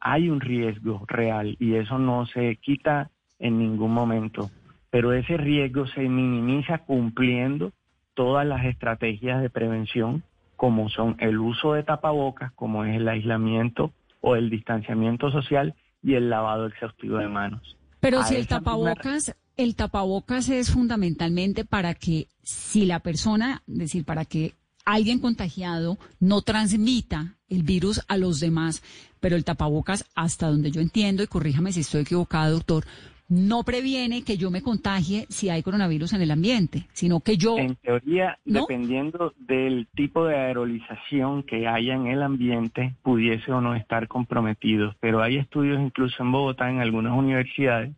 [0.00, 4.50] Hay un riesgo real y eso no se quita en ningún momento,
[4.88, 7.72] pero ese riesgo se minimiza cumpliendo
[8.14, 10.22] todas las estrategias de prevención,
[10.56, 13.92] como son el uso de tapabocas, como es el aislamiento
[14.22, 17.76] o el distanciamiento social y el lavado exhaustivo de manos.
[18.00, 24.04] Pero si el tapabocas, el tapabocas es fundamentalmente para que si la persona, es decir,
[24.04, 28.82] para que alguien contagiado no transmita el virus a los demás,
[29.20, 32.84] pero el tapabocas, hasta donde yo entiendo, y corríjame si estoy equivocado, doctor,
[33.30, 37.56] no previene que yo me contagie si hay coronavirus en el ambiente, sino que yo...
[37.56, 43.76] En teoría, dependiendo del tipo de aerolización que haya en el ambiente, pudiese o no
[43.76, 44.96] estar comprometido.
[45.00, 47.94] Pero hay estudios incluso en Bogotá, en algunas universidades,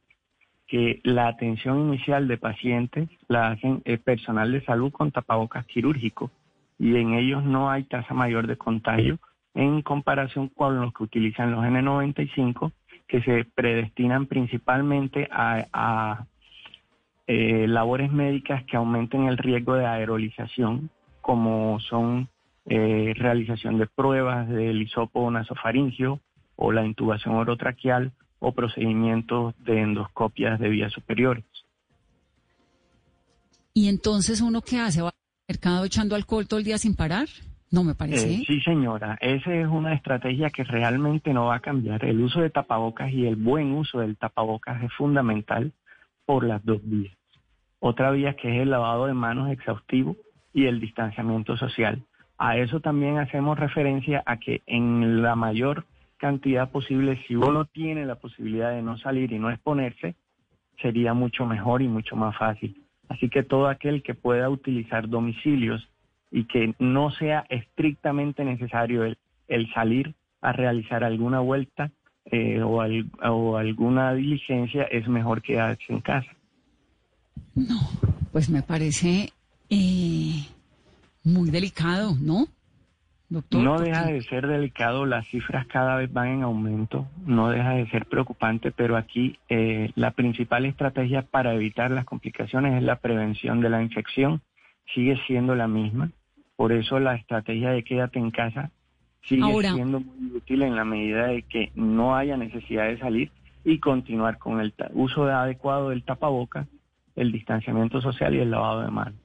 [0.66, 6.30] que la atención inicial de pacientes la hacen el personal de salud con tapabocas quirúrgicos
[6.78, 9.18] y en ellos no hay tasa mayor de contagio
[9.54, 12.72] en comparación con los que utilizan los N95
[13.12, 16.24] que se predestinan principalmente a,
[17.26, 20.88] eh, labores médicas que aumenten el riesgo de aerolización,
[21.20, 22.30] como son
[22.64, 26.20] eh, realización de pruebas del hisopo nasofaringio
[26.56, 31.44] o la intubación orotraqueal o procedimientos de endoscopias de vías superiores.
[33.74, 35.02] ¿Y entonces uno qué hace?
[35.46, 37.28] mercado echando alcohol todo el día sin parar?
[37.72, 38.34] No me parece.
[38.34, 39.16] Eh, sí, señora.
[39.22, 42.04] Esa es una estrategia que realmente no va a cambiar.
[42.04, 45.72] El uso de tapabocas y el buen uso del tapabocas es fundamental
[46.26, 47.16] por las dos vías.
[47.80, 50.16] Otra vía que es el lavado de manos exhaustivo
[50.52, 52.02] y el distanciamiento social.
[52.36, 55.86] A eso también hacemos referencia a que en la mayor
[56.18, 60.14] cantidad posible, si uno tiene la posibilidad de no salir y no exponerse,
[60.82, 62.84] sería mucho mejor y mucho más fácil.
[63.08, 65.88] Así que todo aquel que pueda utilizar domicilios
[66.32, 69.16] y que no sea estrictamente necesario el,
[69.74, 71.92] salir a realizar alguna vuelta
[72.24, 72.82] eh, o,
[73.30, 76.30] o alguna diligencia, es mejor quedarse en casa.
[77.54, 77.78] No,
[78.32, 79.32] pues me parece
[79.68, 80.46] eh,
[81.22, 82.46] muy delicado, ¿no?
[83.50, 87.88] no deja de ser delicado, las cifras cada vez van en aumento, no deja de
[87.88, 93.60] ser preocupante, pero aquí eh, la principal estrategia para evitar las complicaciones es la prevención
[93.60, 94.42] de la infección,
[94.94, 96.10] sigue siendo la misma,
[96.62, 98.70] por eso la estrategia de quédate en casa
[99.22, 103.32] sigue siendo muy útil en la medida de que no haya necesidad de salir
[103.64, 106.68] y continuar con el uso adecuado del tapaboca,
[107.16, 109.18] el distanciamiento social y el lavado de manos.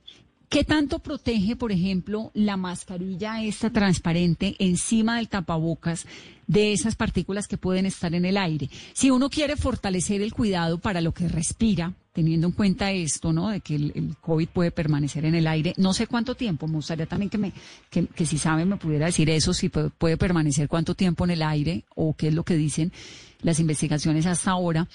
[0.49, 6.05] ¿Qué tanto protege, por ejemplo, la mascarilla esta transparente encima del tapabocas
[6.47, 8.69] de esas partículas que pueden estar en el aire?
[8.93, 13.49] Si uno quiere fortalecer el cuidado para lo que respira, teniendo en cuenta esto, ¿no?
[13.49, 17.07] De que el, COVID puede permanecer en el aire, no sé cuánto tiempo, me gustaría
[17.07, 17.51] también que me,
[17.89, 21.31] que, que si sabe me pudiera decir eso, si puede, puede permanecer cuánto tiempo en
[21.31, 22.93] el aire o qué es lo que dicen
[23.41, 24.87] las investigaciones hasta ahora.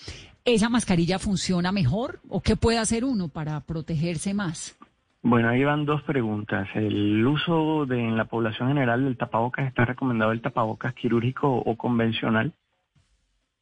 [0.46, 4.76] ¿Esa mascarilla funciona mejor o qué puede hacer uno para protegerse más?
[5.24, 6.68] Bueno, ahí van dos preguntas.
[6.74, 11.76] El uso de, en la población general del tapabocas está recomendado el tapabocas quirúrgico o
[11.76, 12.52] convencional.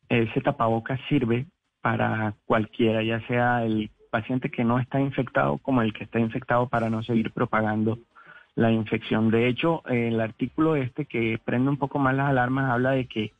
[0.09, 1.47] Ese tapabocas sirve
[1.83, 6.69] para cualquiera, ya sea el paciente que no está infectado como el que está infectado
[6.69, 7.99] para no seguir propagando
[8.55, 9.31] la infección.
[9.31, 13.33] De hecho, el artículo este que prende un poco más las alarmas habla de que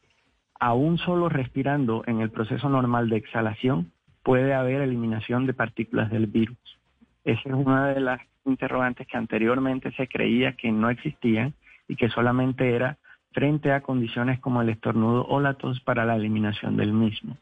[0.61, 3.93] aún solo respirando en el proceso normal de exhalación
[4.23, 6.80] puede haber eliminación de partículas del virus.
[7.25, 11.55] Esa es una de las interrogantes que anteriormente se creía que no existían
[11.89, 12.97] y que solamente era
[13.33, 17.37] frente a condiciones como el estornudo o la tos para la eliminación del mismo.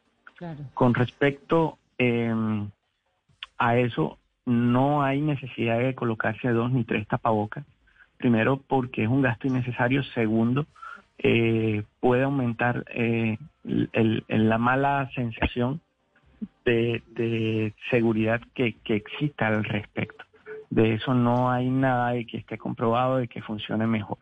[0.75, 2.71] Con respecto em,
[3.59, 7.65] a eso, no hay necesidad de colocarse dos ni tres tapabocas.
[8.17, 10.03] Primero, porque es un gasto innecesario.
[10.15, 10.67] Segundo,
[11.19, 15.81] eh, puede aumentar eh, la mala sensación
[16.65, 20.25] de, seguridad que, que exista al respecto.
[20.71, 24.19] De eso no hay nada de que esté comprobado de que funcione mejor.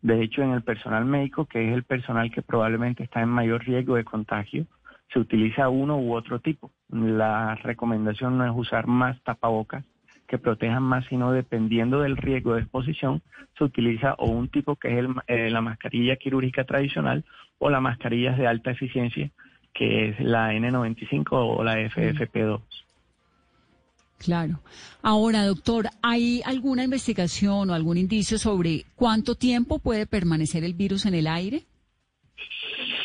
[0.00, 3.64] De hecho, en el personal médico, que es el personal que probablemente está en mayor
[3.64, 4.66] riesgo de contagio,
[5.12, 6.70] se utiliza uno u otro tipo.
[6.88, 9.84] La recomendación no es usar más tapabocas
[10.26, 13.22] que protejan más, sino dependiendo del riesgo de exposición,
[13.56, 17.24] se utiliza o un tipo que es eh, la mascarilla quirúrgica tradicional
[17.58, 19.30] o las mascarillas de alta eficiencia
[19.76, 22.60] que es la N95 o la FFP2.
[24.18, 24.60] Claro.
[25.02, 31.04] Ahora, doctor, ¿hay alguna investigación o algún indicio sobre cuánto tiempo puede permanecer el virus
[31.04, 31.64] en el aire?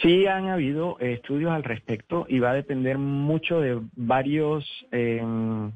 [0.01, 5.71] Sí han habido estudios al respecto y va a depender mucho de varios em,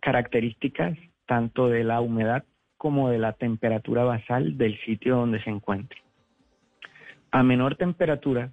[0.00, 2.44] características, tanto de la humedad
[2.76, 5.98] como de la temperatura basal del sitio donde se encuentre.
[7.30, 8.52] A menor temperatura,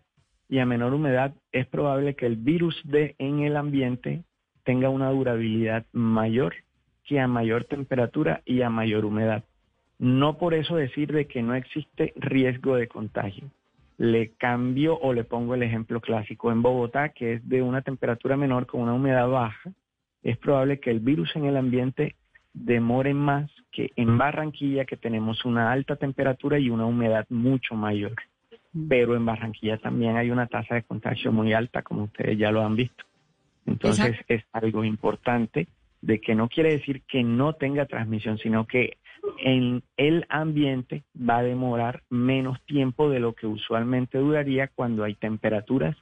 [0.49, 4.23] y a menor humedad, es probable que el virus de en el ambiente
[4.63, 6.55] tenga una durabilidad mayor
[7.03, 9.43] que a mayor temperatura y a mayor humedad.
[9.97, 13.49] No por eso decir de que no existe riesgo de contagio.
[13.97, 16.51] Le cambio o le pongo el ejemplo clásico.
[16.51, 19.71] En Bogotá, que es de una temperatura menor con una humedad baja,
[20.21, 22.15] es probable que el virus en el ambiente
[22.53, 28.15] demore más que en Barranquilla, que tenemos una alta temperatura y una humedad mucho mayor
[28.89, 32.63] pero en Barranquilla también hay una tasa de contagio muy alta, como ustedes ya lo
[32.63, 33.05] han visto.
[33.65, 35.67] Entonces es algo importante
[36.01, 38.97] de que no quiere decir que no tenga transmisión, sino que
[39.39, 45.15] en el ambiente va a demorar menos tiempo de lo que usualmente duraría cuando hay
[45.15, 45.95] temperaturas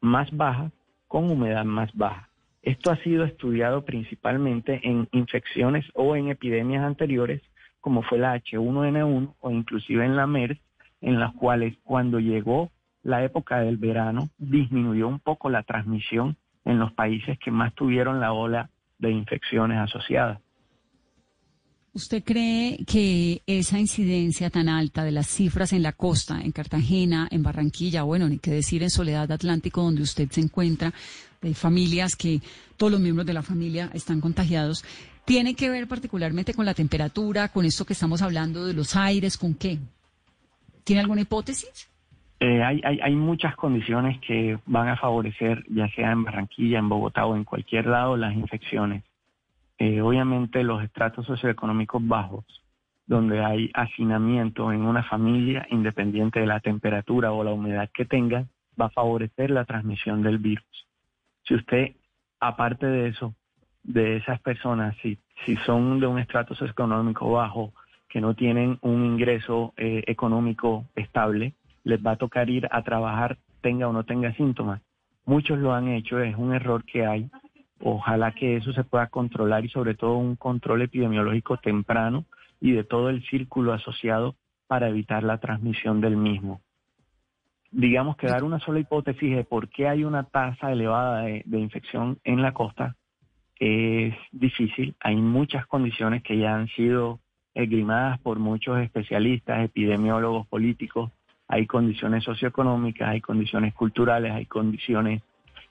[0.00, 0.72] más bajas
[1.08, 2.28] con humedad más baja.
[2.62, 7.42] Esto ha sido estudiado principalmente en infecciones o en epidemias anteriores,
[7.80, 10.58] como fue la H1N1 o inclusive en la MERS,
[11.00, 12.70] en las cuales cuando llegó
[13.02, 18.20] la época del verano disminuyó un poco la transmisión en los países que más tuvieron
[18.20, 20.40] la ola de infecciones asociadas.
[21.92, 27.26] ¿Usted cree que esa incidencia tan alta de las cifras en la costa, en Cartagena,
[27.32, 30.92] en Barranquilla, bueno, ni qué decir en Soledad Atlántico, donde usted se encuentra,
[31.42, 32.42] de familias que
[32.76, 34.84] todos los miembros de la familia están contagiados,
[35.24, 39.36] tiene que ver particularmente con la temperatura, con esto que estamos hablando de los aires,
[39.36, 39.78] con qué?
[40.90, 41.88] ¿Tiene alguna hipótesis?
[42.40, 47.36] Eh, hay, muchas condiciones que van a favorecer, ya sea en Barranquilla, en Bogotá o
[47.36, 49.04] en cualquier lado, las infecciones.
[49.78, 52.44] Eh, obviamente los estratos socioeconómicos bajos
[53.06, 58.46] donde hay hacinamiento en una familia, independiente de la temperatura o la humedad que tenga,
[58.80, 60.88] va a favorecer la transmisión del virus.
[61.44, 61.92] Si usted,
[62.40, 63.32] aparte de eso,
[63.84, 65.20] de esas personas, si
[65.64, 67.72] son de un estrato socioeconómico bajo,
[68.10, 71.54] que no tienen un ingreso eh, económico estable,
[71.84, 74.82] les va a tocar ir a trabajar, tenga o no tenga síntomas.
[75.24, 77.30] Muchos lo han hecho, es un error que hay.
[77.82, 82.24] Ojalá que eso se pueda controlar y sobre todo un control epidemiológico temprano
[82.60, 84.34] y de todo el círculo asociado
[84.66, 86.60] para evitar la transmisión del mismo.
[87.70, 92.18] Digamos que dar una sola hipótesis de por qué hay una tasa elevada de, infección
[92.24, 92.96] en la costa
[93.54, 94.96] es difícil.
[95.00, 97.20] Hay muchas condiciones que ya han sido
[97.54, 101.10] esgrimadas por muchos especialistas, epidemiólogos, políticos.
[101.48, 105.22] Hay condiciones socioeconómicas, hay condiciones culturales, hay condiciones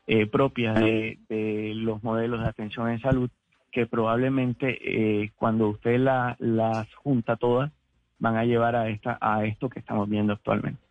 [0.08, 3.30] eh, propias de, de, los modelos de atención en salud
[3.72, 7.72] que probablemente eh, cuando usted la, las junta todas
[8.18, 10.82] van a llevar a, esta, a esto que estamos viendo actualmente.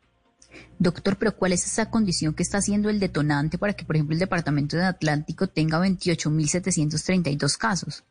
[0.78, 4.14] Doctor, pero ¿cuál es esa condición que está haciendo el detonante para que, por ejemplo,
[4.14, 8.04] el Departamento de Atlántico tenga 28.732 casos?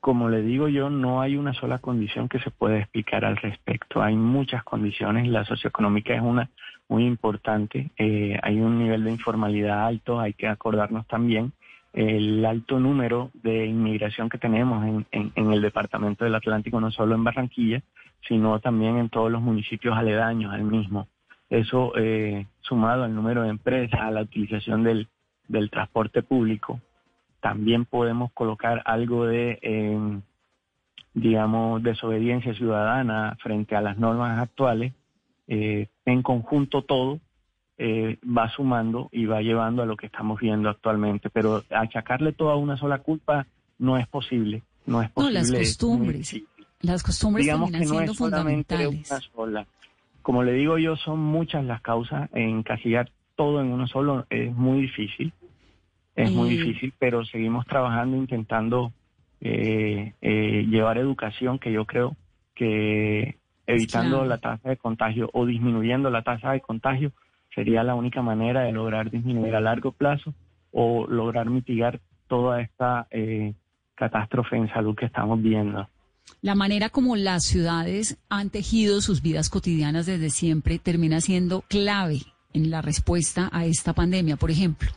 [0.00, 4.02] Como le digo yo, no hay una sola condición que se pueda explicar al respecto.
[4.02, 5.28] Hay muchas condiciones.
[5.28, 6.50] La socioeconómica es una
[6.88, 7.90] muy importante.
[7.98, 10.18] Eh, hay un nivel de informalidad alto.
[10.18, 11.52] Hay que acordarnos también
[11.92, 17.24] el alto número de inmigración que tenemos en, el departamento del Atlántico, no solo en
[17.24, 17.82] Barranquilla,
[18.28, 21.08] sino también en todos los municipios aledaños al mismo.
[21.48, 25.08] Eso eh, sumado al número de empresas, a la utilización del,
[25.70, 26.80] transporte público,
[27.40, 30.20] también podemos colocar algo de, eh,
[31.14, 34.92] digamos, desobediencia ciudadana frente a las normas actuales.
[35.48, 37.18] Eh, en conjunto todo
[37.78, 41.30] eh, va sumando y va llevando a lo que estamos viendo actualmente.
[41.30, 43.46] Pero achacarle toda una sola culpa
[43.78, 44.62] no es posible.
[44.86, 45.40] No es posible.
[45.40, 46.42] No, las costumbres.
[46.82, 49.66] Las costumbres Digamos que no es solamente una sola.
[50.22, 52.28] Como le digo yo, son muchas las causas.
[52.34, 55.32] Encasillar todo en uno solo es muy difícil.
[56.16, 58.92] Es muy difícil, pero seguimos trabajando, intentando
[59.40, 62.16] eh, eh, llevar educación, que yo creo
[62.54, 63.36] que
[63.66, 67.12] evitando la tasa de contagio o disminuyendo la tasa de contagio
[67.54, 70.34] sería la única manera de lograr disminuir a largo plazo
[70.72, 73.54] o lograr mitigar toda esta eh,
[73.94, 75.88] catástrofe en salud que estamos viendo.
[76.42, 82.20] La manera como las ciudades han tejido sus vidas cotidianas desde siempre termina siendo clave
[82.52, 84.90] en la respuesta a esta pandemia, por ejemplo.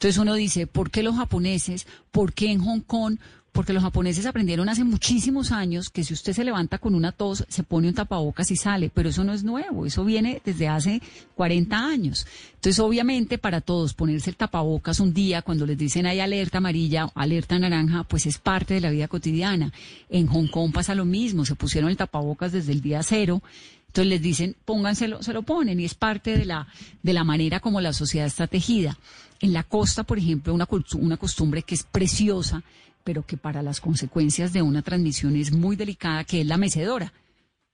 [0.00, 1.86] Entonces uno dice, ¿por qué los japoneses?
[2.10, 3.18] ¿Por qué en Hong Kong?
[3.52, 7.44] porque los japoneses aprendieron hace muchísimos años que si usted se levanta con una tos,
[7.48, 11.02] se pone un tapabocas y sale, pero eso no es nuevo, eso viene desde hace
[11.34, 12.28] 40 años.
[12.54, 17.10] Entonces, obviamente, para todos, ponerse el tapabocas un día cuando les dicen hay alerta amarilla
[17.14, 19.72] alerta naranja, pues es parte de la vida cotidiana.
[20.08, 23.42] En Hong Kong pasa lo mismo, se pusieron el tapabocas desde el día cero.
[23.88, 26.68] Entonces les dicen, pónganselo, se lo ponen y es parte de la,
[27.02, 28.96] de la manera como la sociedad está tejida.
[29.40, 32.62] En la costa, por ejemplo, una, una costumbre que es preciosa
[33.04, 37.12] pero que para las consecuencias de una transmisión es muy delicada, que es la mecedora.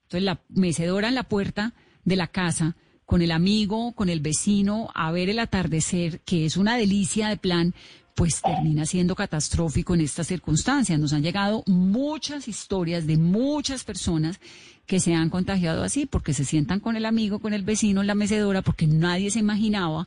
[0.04, 4.88] Entonces, la mecedora en la puerta de la casa, con el amigo, con el vecino,
[4.94, 7.74] a ver el atardecer, que es una delicia de plan,
[8.14, 10.98] pues termina siendo catastrófico en estas circunstancias.
[10.98, 14.40] Nos han llegado muchas historias de muchas personas
[14.86, 18.06] que se han contagiado así, porque se sientan con el amigo, con el vecino en
[18.06, 20.06] la mecedora, porque nadie se imaginaba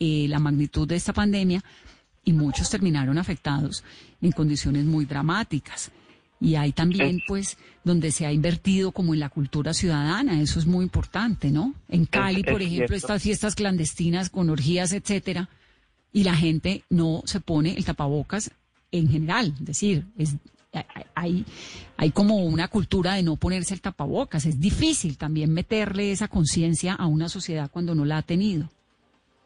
[0.00, 1.62] eh, la magnitud de esta pandemia
[2.24, 3.84] y muchos terminaron afectados
[4.20, 5.92] en condiciones muy dramáticas.
[6.40, 10.66] Y hay también, pues, donde se ha invertido como en la cultura ciudadana, eso es
[10.66, 11.74] muy importante, ¿no?
[11.86, 15.50] En Cali, por ejemplo, estas fiestas clandestinas con orgías, etcétera,
[16.14, 18.50] y la gente no se pone el tapabocas
[18.90, 20.36] en general, es decir, es,
[21.14, 21.44] hay,
[21.98, 26.94] hay como una cultura de no ponerse el tapabocas, es difícil también meterle esa conciencia
[26.94, 28.70] a una sociedad cuando no la ha tenido.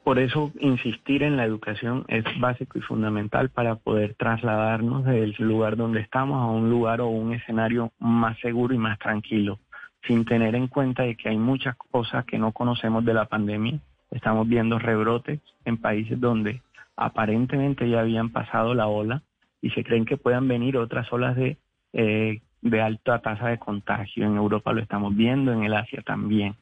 [0.04, 5.78] Por eso insistir en la educación es básico y fundamental para poder trasladarnos del lugar
[5.78, 9.60] donde estamos a un lugar o un escenario más seguro y más tranquilo,
[10.06, 13.78] sin tener en cuenta de que hay muchas cosas que no conocemos de la pandemia.
[14.10, 16.60] Estamos viendo rebrotes en países donde
[16.96, 19.22] aparentemente ya habían pasado la ola
[19.62, 21.56] y se creen que puedan venir otras olas de,
[21.94, 24.26] eh, de alta tasa de contagio.
[24.26, 26.56] En Europa lo estamos viendo, en el Asia también.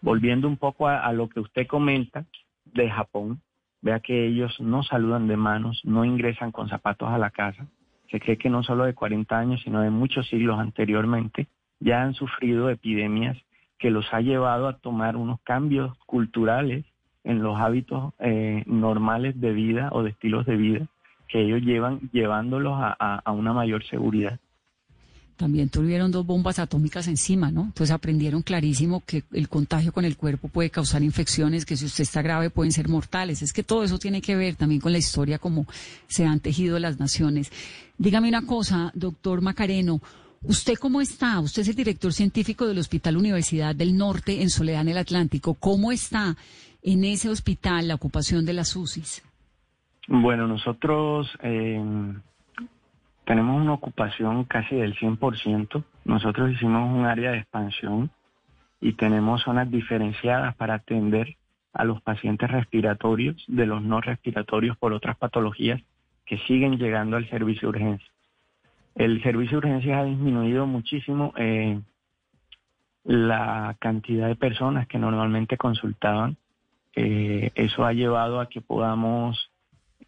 [0.00, 2.24] Volviendo un poco a lo que usted comenta,
[2.76, 3.40] de Japón,
[3.82, 7.66] vea que ellos no saludan de manos, no ingresan con zapatos a la casa.
[8.10, 11.48] Se cree que no solo de 40 años, sino de muchos siglos anteriormente,
[11.80, 13.36] ya han sufrido epidemias
[13.78, 16.84] que los ha llevado a tomar unos cambios culturales
[17.24, 20.86] en los hábitos eh, normales de vida o de estilos de vida
[21.28, 24.38] que ellos llevan llevándolos a, una mayor seguridad.
[25.36, 27.62] También tuvieron dos bombas atómicas encima, ¿no?
[27.62, 32.02] Entonces aprendieron clarísimo que el contagio con el cuerpo puede causar infecciones, que si usted
[32.02, 33.42] está grave pueden ser mortales.
[33.42, 35.66] Es que todo eso tiene que ver también con la historia, como
[36.08, 37.52] se han tejido las naciones.
[37.98, 40.00] Dígame una cosa, doctor Macareno.
[40.42, 41.40] ¿Usted cómo está?
[41.40, 45.54] Usted es el director científico del Hospital Universidad del Norte en Soledad en el Atlántico.
[45.54, 46.36] ¿Cómo está
[46.82, 49.22] en ese hospital la ocupación de las UCIs?
[50.08, 51.82] Bueno, nosotros eh,
[53.26, 55.82] tenemos una ocupación casi del 100%.
[56.04, 58.10] Nosotros hicimos un área de expansión
[58.80, 61.36] y tenemos zonas diferenciadas para atender
[61.72, 65.82] a los pacientes respiratorios de los no respiratorios por otras patologías
[66.24, 68.08] que siguen llegando al servicio de urgencia.
[68.94, 71.80] El servicio de urgencias ha disminuido muchísimo eh,
[73.02, 76.36] la cantidad de personas que normalmente consultaban.
[76.94, 79.50] Eh, eso ha llevado a que podamos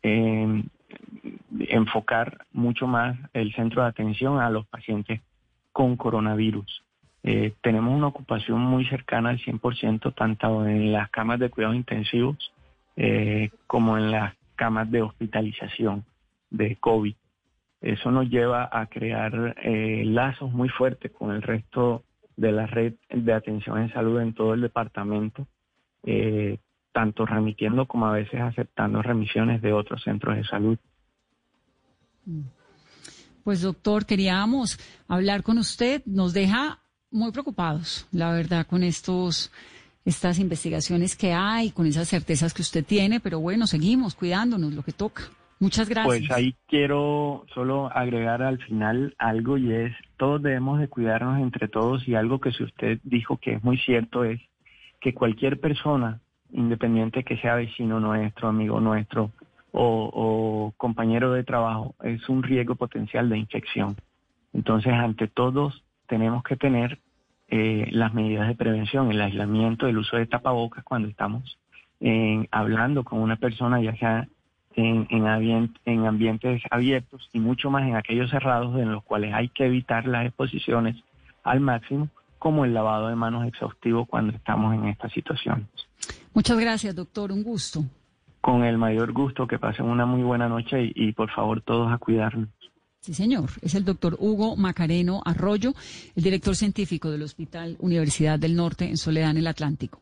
[0.04, 0.62] eh,
[1.68, 5.20] enfocar mucho más el centro de atención a los pacientes
[5.72, 6.82] con coronavirus.
[7.22, 12.52] Eh, tenemos una ocupación muy cercana al 100%, tanto en las camas de cuidados intensivos
[12.96, 16.04] eh, como en las camas de hospitalización
[16.50, 17.14] de COVID.
[17.80, 22.02] Eso nos lleva a crear eh, lazos muy fuertes con el resto
[22.36, 25.46] de la red de atención en salud en todo el departamento,
[26.98, 30.76] tanto remitiendo como a veces aceptando remisiones de otros centros de salud.
[33.44, 36.02] Pues doctor, queríamos hablar con usted.
[36.06, 36.80] Nos deja
[37.12, 39.52] muy preocupados, la verdad, con estos
[40.04, 44.82] estas investigaciones que hay, con esas certezas que usted tiene, pero bueno, seguimos cuidándonos, lo
[44.82, 45.22] que toca.
[45.60, 46.26] Muchas gracias.
[46.26, 51.68] Pues ahí quiero solo agregar al final algo y es, todos debemos de cuidarnos entre
[51.68, 54.40] todos y algo que si usted dijo que es muy cierto es
[55.00, 56.20] que cualquier persona,
[56.52, 59.30] independiente que sea vecino nuestro, amigo nuestro,
[59.72, 63.96] o, compañero de trabajo es un riesgo potencial de infección.
[64.52, 66.98] Entonces, ante todos, tenemos que tener
[67.48, 71.58] eh, las medidas de prevención, el aislamiento, el uso de tapabocas cuando estamos
[72.52, 74.28] hablando con una persona, ya sea
[74.78, 75.08] en,
[75.84, 80.06] en, ambientes abiertos y mucho más en aquellos cerrados en los cuales hay que evitar
[80.06, 80.96] las exposiciones
[81.42, 85.66] al máximo, como el lavado de manos exhaustivo cuando estamos en estas situaciones.
[86.34, 87.32] Muchas gracias, doctor.
[87.32, 87.84] Un gusto.
[88.40, 91.98] Con el mayor gusto, que pasen una muy buena noche y, por favor todos a
[91.98, 92.48] cuidarnos.
[93.00, 93.50] Sí, señor.
[93.62, 95.74] Es el doctor Hugo Macareno Arroyo,
[96.14, 100.00] el director científico del Hospital Universidad del Norte en Soledad, en el Atlántico.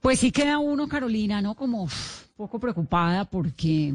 [0.00, 1.54] Pues sí queda uno, Carolina, ¿no?
[1.54, 1.88] Como
[2.36, 3.94] poco preocupada porque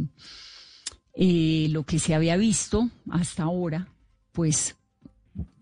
[1.14, 3.88] eh, lo que se había visto hasta ahora,
[4.32, 4.78] pues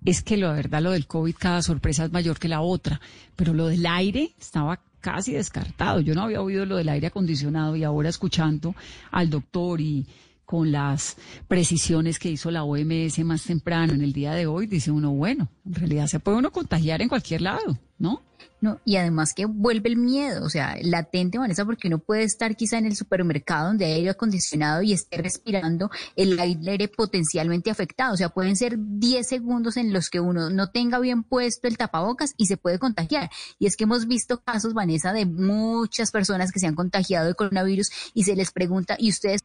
[0.05, 3.01] es que la verdad lo del COVID cada sorpresa es mayor que la otra,
[3.35, 5.99] pero lo del aire estaba casi descartado.
[5.99, 8.73] Yo no había oído lo del aire acondicionado y ahora escuchando
[9.11, 10.03] al doctor y
[10.45, 11.17] con las
[11.47, 15.49] precisiones que hizo la OMS más temprano en el día de hoy, dice uno, bueno,
[15.65, 18.21] en realidad se puede uno contagiar en cualquier lado, ¿no?
[18.61, 22.55] No, y además que vuelve el miedo, o sea, latente, Vanessa, porque uno puede estar
[22.55, 28.13] quizá en el supermercado donde hay aire acondicionado y esté respirando el aire potencialmente afectado.
[28.13, 31.77] O sea, pueden ser 10 segundos en los que uno no tenga bien puesto el
[31.77, 33.29] tapabocas y se puede contagiar.
[33.59, 37.35] Y es que hemos visto casos, Vanessa, de muchas personas que se han contagiado de
[37.35, 39.41] coronavirus y se les pregunta, ¿y ustedes?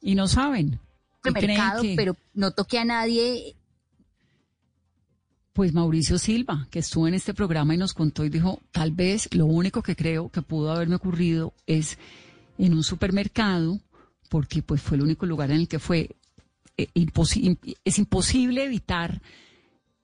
[0.00, 0.80] Y no saben.
[1.24, 3.54] Mercado, pero no toque a nadie
[5.58, 9.28] pues Mauricio Silva, que estuvo en este programa y nos contó y dijo, tal vez
[9.34, 11.98] lo único que creo que pudo haberme ocurrido es
[12.58, 13.80] en un supermercado,
[14.28, 16.10] porque pues fue el único lugar en el que fue.
[16.76, 16.86] Eh,
[17.84, 19.20] es imposible evitar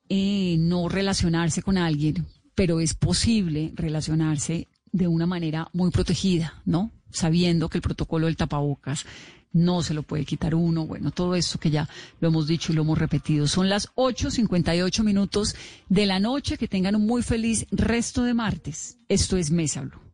[0.09, 2.27] eh, no relacionarse con alguien,
[2.57, 6.91] pero es posible relacionarse de una manera muy protegida, ¿no?
[7.11, 9.07] Sabiendo que el protocolo del tapabocas
[9.55, 11.89] no se lo puede quitar uno, bueno, todo eso que ya
[12.21, 13.47] lo hemos dicho y lo hemos repetido.
[13.47, 15.55] Son las 8.58 minutos
[15.89, 18.99] de la noche, que tengan un muy feliz resto de martes.
[19.09, 20.05] Esto es Mesa Blue.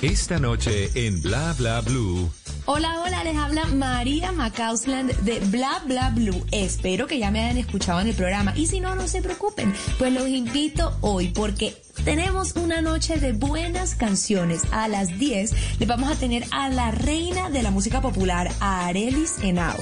[0.00, 2.30] Esta noche en Bla Bla Blue.
[2.66, 6.46] Hola, hola, les habla María Macausland de Bla Bla Blue.
[6.50, 9.74] Espero que ya me hayan escuchado en el programa y si no, no se preocupen,
[9.98, 14.62] pues los invito hoy porque tenemos una noche de buenas canciones.
[14.70, 19.34] A las 10 le vamos a tener a la reina de la música popular, Arelis
[19.42, 19.76] Henao.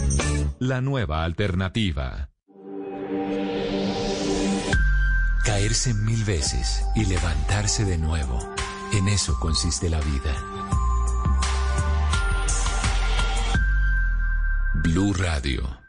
[0.59, 2.29] La nueva alternativa.
[5.43, 8.39] Caerse mil veces y levantarse de nuevo.
[8.93, 10.35] En eso consiste la vida.
[14.83, 15.79] Blue Radio.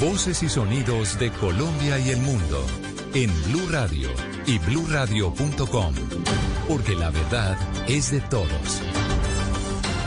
[0.00, 2.64] Voces y sonidos de Colombia y el mundo
[3.14, 4.08] en Blue Radio
[4.46, 5.94] y bluradio.com,
[6.68, 8.80] porque la verdad es de todos.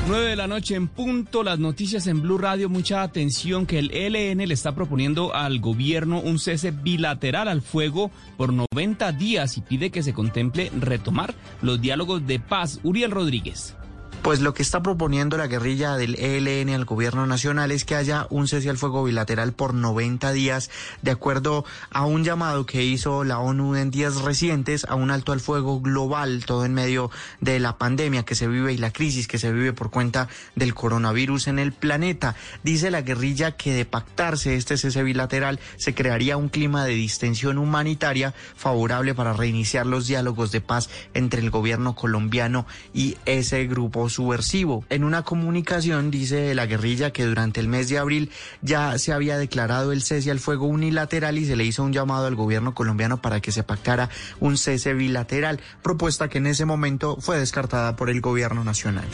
[0.07, 3.91] 9 de la noche en punto, las noticias en Blue Radio, mucha atención que el
[3.91, 9.61] ELN le está proponiendo al gobierno un cese bilateral al fuego por 90 días y
[9.61, 12.79] pide que se contemple retomar los diálogos de paz.
[12.83, 13.75] Uriel Rodríguez.
[14.22, 18.28] Pues lo que está proponiendo la guerrilla del ELN al gobierno nacional es que haya
[18.30, 20.69] un cese al fuego bilateral por 90 días,
[21.01, 25.32] de acuerdo a un llamado que hizo la ONU en días recientes a un alto
[25.32, 27.09] al fuego global, todo en medio
[27.39, 30.76] de la pandemia que se vive y la crisis que se vive por cuenta del
[30.76, 32.36] coronavirus en el planeta.
[32.63, 37.57] Dice la guerrilla que de pactarse este cese bilateral se crearía un clima de distensión
[37.57, 44.11] humanitaria favorable para reiniciar los diálogos de paz entre el gobierno colombiano y ese grupo
[44.12, 44.86] subversivo.
[44.89, 48.30] En una comunicación dice la guerrilla que durante el mes de abril
[48.62, 52.28] ya se había declarado el cese al fuego unilateral y se le hizo un llamado
[52.28, 54.09] al gobierno colombiano para que se pactara
[54.39, 59.05] un cese bilateral, propuesta que en ese momento fue descartada por el gobierno nacional.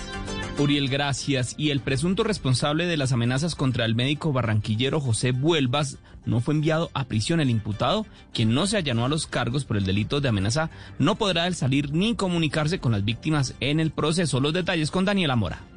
[0.60, 1.54] Uriel, gracias.
[1.58, 6.54] Y el presunto responsable de las amenazas contra el médico barranquillero José Vuelvas no fue
[6.54, 7.40] enviado a prisión.
[7.40, 10.70] El imputado, quien no se allanó a los cargos por el delito de amenaza,
[11.00, 14.40] no podrá salir ni comunicarse con las víctimas en el proceso.
[14.40, 15.77] Los detalles con Daniela Mora.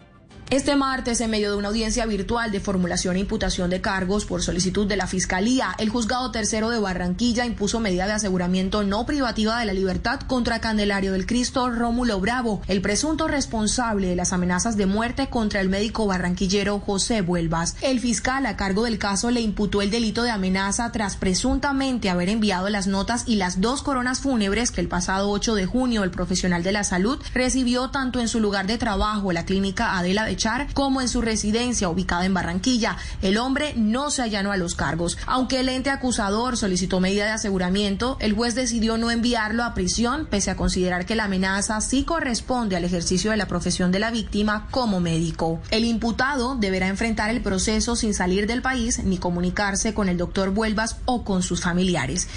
[0.51, 4.42] Este martes, en medio de una audiencia virtual de formulación e imputación de cargos por
[4.42, 9.61] solicitud de la Fiscalía, el juzgado tercero de Barranquilla impuso medida de aseguramiento no privativa
[9.61, 14.76] de la libertad contra Candelario del Cristo Rómulo Bravo, el presunto responsable de las amenazas
[14.76, 17.76] de muerte contra el médico barranquillero José Vuelvas.
[17.80, 22.28] El fiscal a cargo del caso le imputó el delito de amenaza tras presuntamente haber
[22.28, 26.11] enviado las notas y las dos coronas fúnebres que el pasado 8 de junio el
[26.11, 30.39] profesional de la salud recibió tanto en su lugar de trabajo, la clínica Adela de
[30.72, 32.97] como en su residencia ubicada en Barranquilla.
[33.20, 35.18] El hombre no se allanó a los cargos.
[35.26, 40.26] Aunque el ente acusador solicitó medida de aseguramiento, el juez decidió no enviarlo a prisión,
[40.30, 44.11] pese a considerar que la amenaza sí corresponde al ejercicio de la profesión de la
[44.11, 45.61] víctima como médico.
[45.70, 50.51] El imputado deberá enfrentar el proceso sin salir del país ni comunicarse con el doctor
[50.51, 52.28] Vuelvas o con sus familiares.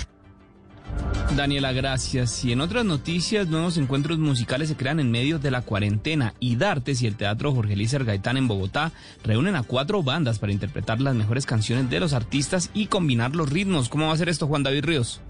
[1.35, 2.45] Daniela, gracias.
[2.45, 6.35] Y en otras noticias, nuevos encuentros musicales se crean en medio de la cuarentena.
[6.39, 8.91] Y Dartes y el Teatro Jorge Lícer Gaitán en Bogotá
[9.23, 13.49] reúnen a cuatro bandas para interpretar las mejores canciones de los artistas y combinar los
[13.49, 13.89] ritmos.
[13.89, 15.21] ¿Cómo va a ser esto, Juan David Ríos?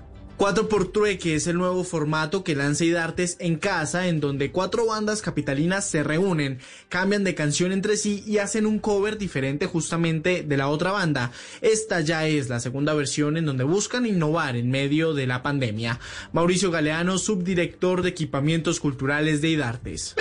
[0.44, 4.86] 4 por Trueque es el nuevo formato que lanza Idartes en casa, en donde cuatro
[4.86, 10.44] bandas capitalinas se reúnen, cambian de canción entre sí y hacen un cover diferente justamente
[10.44, 11.32] de la otra banda.
[11.62, 16.02] Esta ya es la segunda versión en donde buscan innovar en medio de la pandemia.
[16.34, 20.14] Mauricio Galeano, subdirector de equipamientos culturales de Idartes.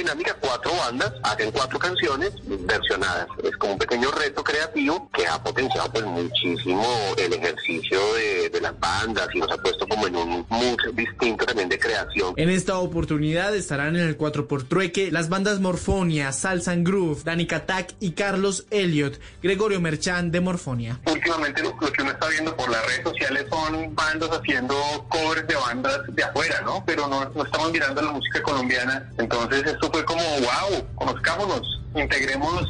[0.00, 2.32] Dinámica, cuatro bandas hacen cuatro canciones
[2.66, 3.26] versionadas.
[3.42, 6.84] Es como un pequeño reto creativo que ha potenciado pues muchísimo
[7.16, 11.46] el ejercicio de, de las bandas y nos ha puesto como en un mood distinto
[11.46, 12.34] también de creación.
[12.36, 17.22] En esta oportunidad estarán en el 4 por trueque las bandas Morfonia, Salsa and Groove,
[17.24, 21.00] Dani Katak y Carlos Elliot, Gregorio Merchan de Morfonia.
[21.06, 24.74] Últimamente lo, que uno está viendo por las redes sociales son bandas haciendo
[25.08, 26.82] covers de bandas de afuera, ¿no?
[26.86, 29.10] Pero no, no estamos mirando la música colombiana.
[29.18, 31.80] Entonces esto fue como, wow, conozcámonos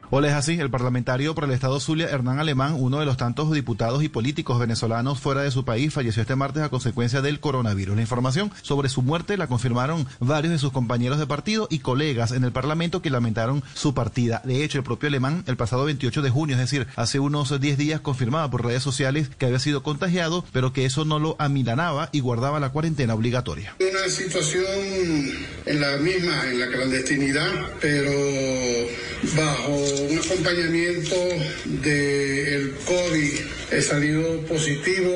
[0.09, 0.59] Hola, es así.
[0.59, 4.59] El parlamentario por el Estado Zulia, Hernán Alemán, uno de los tantos diputados y políticos
[4.59, 7.95] venezolanos fuera de su país, falleció este martes a consecuencia del coronavirus.
[7.95, 12.31] La información sobre su muerte la confirmaron varios de sus compañeros de partido y colegas
[12.31, 14.41] en el Parlamento que lamentaron su partida.
[14.45, 17.77] De hecho, el propio Alemán, el pasado 28 de junio, es decir, hace unos 10
[17.77, 22.09] días, confirmaba por redes sociales que había sido contagiado, pero que eso no lo amilanaba
[22.11, 23.75] y guardaba la cuarentena obligatoria.
[23.79, 24.63] Una situación
[25.65, 27.49] en la misma, en la clandestinidad,
[27.81, 28.11] pero
[29.35, 31.15] bajo un acompañamiento
[31.65, 33.33] del COVID.
[33.71, 35.11] He salido positivo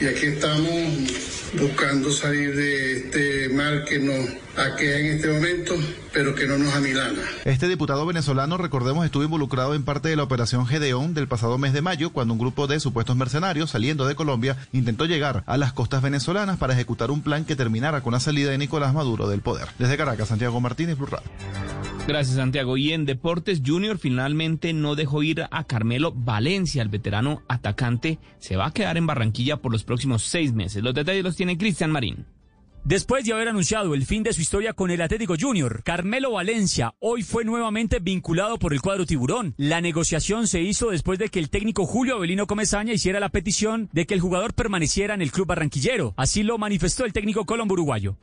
[0.00, 5.74] y aquí estamos buscando salir de este mal que nos aquea en este momento,
[6.12, 7.20] pero que no nos amilana.
[7.44, 11.72] Este diputado venezolano, recordemos, estuvo involucrado en parte de la operación Gedeón del pasado mes
[11.72, 15.72] de mayo, cuando un grupo de supuestos mercenarios saliendo de Colombia intentó llegar a las
[15.72, 19.40] costas venezolanas para ejecutar un plan que terminara con la salida de Nicolás Maduro del
[19.40, 19.68] poder.
[19.78, 21.08] Desde Caracas, Santiago Martínez, Blue
[22.06, 22.76] Gracias, Santiago.
[22.76, 28.18] Y en Deportes Junior finalmente no dejó ir a Carmelo Valencia, el veterano atacante.
[28.40, 30.82] Se va a quedar en Barranquilla por los próximos seis meses.
[30.82, 32.24] Los detalles los tiene Cristian Marín.
[32.84, 36.94] Después de haber anunciado el fin de su historia con el Atlético Junior, Carmelo Valencia
[37.00, 39.54] hoy fue nuevamente vinculado por el cuadro tiburón.
[39.56, 43.88] La negociación se hizo después de que el técnico Julio Avelino Comezaña hiciera la petición
[43.92, 46.14] de que el jugador permaneciera en el club barranquillero.
[46.16, 48.18] Así lo manifestó el técnico colombo uruguayo.